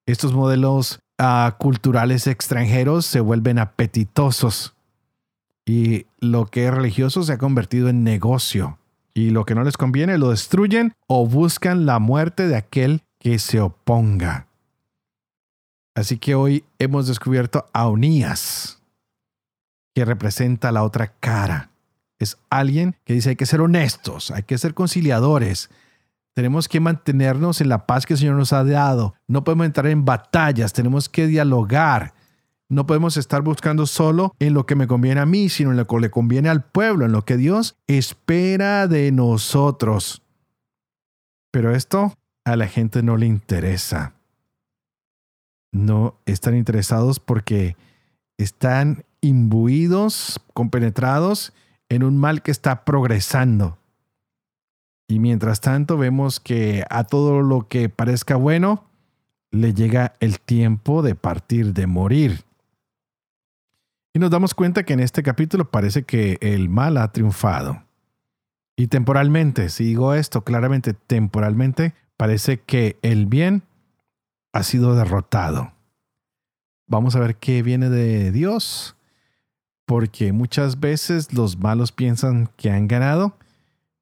Estos 0.05 0.33
modelos 0.33 0.99
uh, 1.19 1.51
culturales 1.57 2.27
extranjeros 2.27 3.05
se 3.05 3.19
vuelven 3.19 3.59
apetitosos 3.59 4.75
y 5.65 6.05
lo 6.19 6.45
que 6.45 6.65
es 6.65 6.73
religioso 6.73 7.23
se 7.23 7.33
ha 7.33 7.37
convertido 7.37 7.89
en 7.89 8.03
negocio 8.03 8.79
y 9.13 9.31
lo 9.31 9.45
que 9.45 9.55
no 9.55 9.63
les 9.63 9.77
conviene 9.77 10.17
lo 10.17 10.29
destruyen 10.29 10.93
o 11.07 11.27
buscan 11.27 11.85
la 11.85 11.99
muerte 11.99 12.47
de 12.47 12.55
aquel 12.55 13.01
que 13.19 13.39
se 13.39 13.59
oponga. 13.59 14.47
Así 15.95 16.19
que 16.19 16.35
hoy 16.35 16.63
hemos 16.77 17.07
descubierto 17.07 17.65
a 17.73 17.87
Onías, 17.87 18.79
que 19.95 20.05
representa 20.05 20.71
la 20.71 20.83
otra 20.83 21.07
cara. 21.19 21.71
Es 22.19 22.37
alguien 22.49 22.95
que 23.03 23.13
dice 23.13 23.29
hay 23.29 23.35
que 23.35 23.45
ser 23.45 23.61
honestos, 23.61 24.31
hay 24.31 24.43
que 24.43 24.57
ser 24.57 24.73
conciliadores, 24.73 25.69
tenemos 26.37 26.67
que 26.67 26.79
mantenernos 26.79 27.61
en 27.61 27.69
la 27.69 27.87
paz 27.87 28.05
que 28.05 28.13
el 28.13 28.19
Señor 28.19 28.35
nos 28.35 28.53
ha 28.53 28.63
dado. 28.63 29.15
No 29.27 29.43
podemos 29.43 29.65
entrar 29.65 29.87
en 29.87 30.05
batallas, 30.05 30.71
tenemos 30.71 31.09
que 31.09 31.25
dialogar, 31.25 32.13
no 32.69 32.85
podemos 32.85 33.17
estar 33.17 33.41
buscando 33.41 33.87
solo 33.87 34.35
en 34.37 34.53
lo 34.53 34.67
que 34.67 34.75
me 34.75 34.85
conviene 34.85 35.21
a 35.21 35.25
mí, 35.25 35.49
sino 35.49 35.71
en 35.71 35.77
lo 35.77 35.87
que 35.87 35.99
le 35.99 36.11
conviene 36.11 36.49
al 36.49 36.63
pueblo, 36.63 37.05
en 37.05 37.11
lo 37.11 37.25
que 37.25 37.37
Dios 37.37 37.75
espera 37.87 38.87
de 38.87 39.11
nosotros. 39.11 40.21
Pero 41.51 41.73
esto 41.73 42.13
a 42.45 42.55
la 42.55 42.67
gente 42.67 43.01
no 43.01 43.17
le 43.17 43.25
interesa. 43.25 44.13
No 45.71 46.19
están 46.27 46.55
interesados 46.55 47.19
porque 47.19 47.75
están 48.37 49.05
imbuidos, 49.21 50.39
compenetrados 50.53 51.51
en 51.89 52.03
un 52.03 52.17
mal 52.17 52.41
que 52.41 52.51
está 52.51 52.85
progresando. 52.85 53.77
Y 55.07 55.19
mientras 55.19 55.61
tanto 55.61 55.97
vemos 55.97 56.39
que 56.39 56.83
a 56.89 57.05
todo 57.05 57.41
lo 57.41 57.67
que 57.67 57.89
parezca 57.89 58.35
bueno, 58.35 58.83
le 59.51 59.73
llega 59.73 60.15
el 60.19 60.39
tiempo 60.39 61.01
de 61.01 61.15
partir, 61.15 61.73
de 61.73 61.87
morir. 61.87 62.43
Y 64.13 64.19
nos 64.19 64.31
damos 64.31 64.53
cuenta 64.53 64.83
que 64.83 64.93
en 64.93 64.99
este 64.99 65.23
capítulo 65.23 65.69
parece 65.71 66.03
que 66.03 66.37
el 66.41 66.69
mal 66.69 66.97
ha 66.97 67.11
triunfado. 67.11 67.83
Y 68.75 68.87
temporalmente, 68.87 69.69
si 69.69 69.85
digo 69.85 70.13
esto 70.13 70.43
claramente, 70.43 70.93
temporalmente, 70.93 71.93
parece 72.17 72.59
que 72.59 72.97
el 73.01 73.25
bien 73.25 73.63
ha 74.53 74.63
sido 74.63 74.95
derrotado. 74.95 75.71
Vamos 76.87 77.15
a 77.15 77.19
ver 77.19 77.37
qué 77.37 77.63
viene 77.63 77.89
de 77.89 78.31
Dios, 78.31 78.96
porque 79.87 80.33
muchas 80.33 80.81
veces 80.81 81.33
los 81.33 81.57
malos 81.57 81.93
piensan 81.93 82.49
que 82.57 82.69
han 82.69 82.89
ganado, 82.89 83.37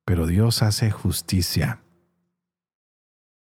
pero 0.03 0.25
Dios 0.25 0.63
hace 0.63 0.89
justicia. 0.89 1.79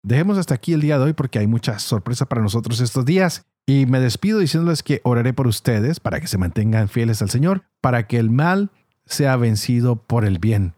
Dejemos 0.03 0.39
hasta 0.39 0.55
aquí 0.55 0.73
el 0.73 0.81
día 0.81 0.99
de 0.99 1.05
hoy 1.05 1.13
porque 1.13 1.39
hay 1.39 1.47
mucha 1.47 1.79
sorpresa 1.79 2.25
para 2.25 2.41
nosotros 2.41 2.81
estos 2.81 3.05
días 3.05 3.45
y 3.67 3.85
me 3.85 4.01
despido 4.01 4.39
diciéndoles 4.39 4.83
que 4.83 5.03
oraré 5.05 5.35
por 5.35 5.47
ustedes 5.47 6.01
para 6.01 6.21
que 6.21 6.27
se 6.27 6.39
mantengan 6.39 6.89
fieles 6.89 7.21
al 7.21 7.29
Señor, 7.29 7.65
para 7.83 8.07
que 8.07 8.19
el 8.19 8.31
mal 8.31 8.71
sea 9.05 9.37
vencido 9.37 9.97
por 9.97 10.25
el 10.25 10.39
bien. 10.39 10.73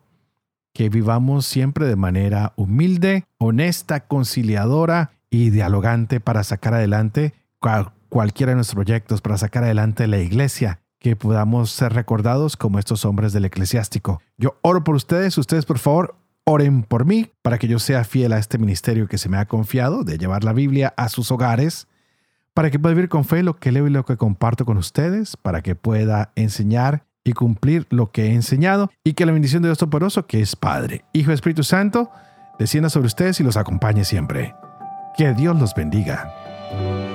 Que 0.74 0.88
vivamos 0.88 1.46
siempre 1.46 1.86
de 1.86 1.96
manera 1.96 2.52
humilde, 2.56 3.26
honesta, 3.38 4.08
conciliadora 4.08 5.12
y 5.30 5.50
dialogante 5.50 6.18
para 6.18 6.42
sacar 6.42 6.74
adelante 6.74 7.32
cualquiera 8.08 8.50
de 8.50 8.56
nuestros 8.56 8.74
proyectos, 8.74 9.20
para 9.20 9.38
sacar 9.38 9.62
adelante 9.62 10.08
la 10.08 10.18
iglesia, 10.18 10.80
que 11.04 11.16
podamos 11.16 11.70
ser 11.70 11.92
recordados 11.92 12.56
como 12.56 12.78
estos 12.78 13.04
hombres 13.04 13.34
del 13.34 13.44
eclesiástico. 13.44 14.22
Yo 14.38 14.56
oro 14.62 14.84
por 14.84 14.94
ustedes, 14.94 15.36
ustedes 15.36 15.66
por 15.66 15.78
favor 15.78 16.16
oren 16.44 16.82
por 16.82 17.04
mí 17.04 17.30
para 17.42 17.58
que 17.58 17.68
yo 17.68 17.78
sea 17.78 18.04
fiel 18.04 18.32
a 18.32 18.38
este 18.38 18.56
ministerio 18.56 19.06
que 19.06 19.18
se 19.18 19.28
me 19.28 19.36
ha 19.36 19.44
confiado 19.44 20.02
de 20.02 20.16
llevar 20.16 20.44
la 20.44 20.54
Biblia 20.54 20.94
a 20.96 21.10
sus 21.10 21.30
hogares 21.30 21.88
para 22.54 22.70
que 22.70 22.78
pueda 22.78 22.94
vivir 22.94 23.10
con 23.10 23.26
fe 23.26 23.42
lo 23.42 23.56
que 23.56 23.70
leo 23.70 23.86
y 23.86 23.90
lo 23.90 24.06
que 24.06 24.16
comparto 24.16 24.64
con 24.64 24.78
ustedes, 24.78 25.36
para 25.36 25.60
que 25.60 25.74
pueda 25.74 26.32
enseñar 26.36 27.04
y 27.22 27.34
cumplir 27.34 27.86
lo 27.90 28.10
que 28.10 28.28
he 28.28 28.32
enseñado, 28.32 28.90
y 29.04 29.12
que 29.12 29.26
la 29.26 29.32
bendición 29.32 29.60
de 29.60 29.68
Dios 29.68 29.76
Todopoderoso, 29.76 30.26
que 30.26 30.40
es 30.40 30.56
Padre, 30.56 31.04
Hijo 31.12 31.32
y 31.32 31.34
Espíritu 31.34 31.64
Santo, 31.64 32.10
descienda 32.58 32.88
sobre 32.88 33.08
ustedes 33.08 33.40
y 33.40 33.42
los 33.44 33.58
acompañe 33.58 34.06
siempre. 34.06 34.54
Que 35.18 35.34
Dios 35.34 35.60
los 35.60 35.74
bendiga. 35.74 37.13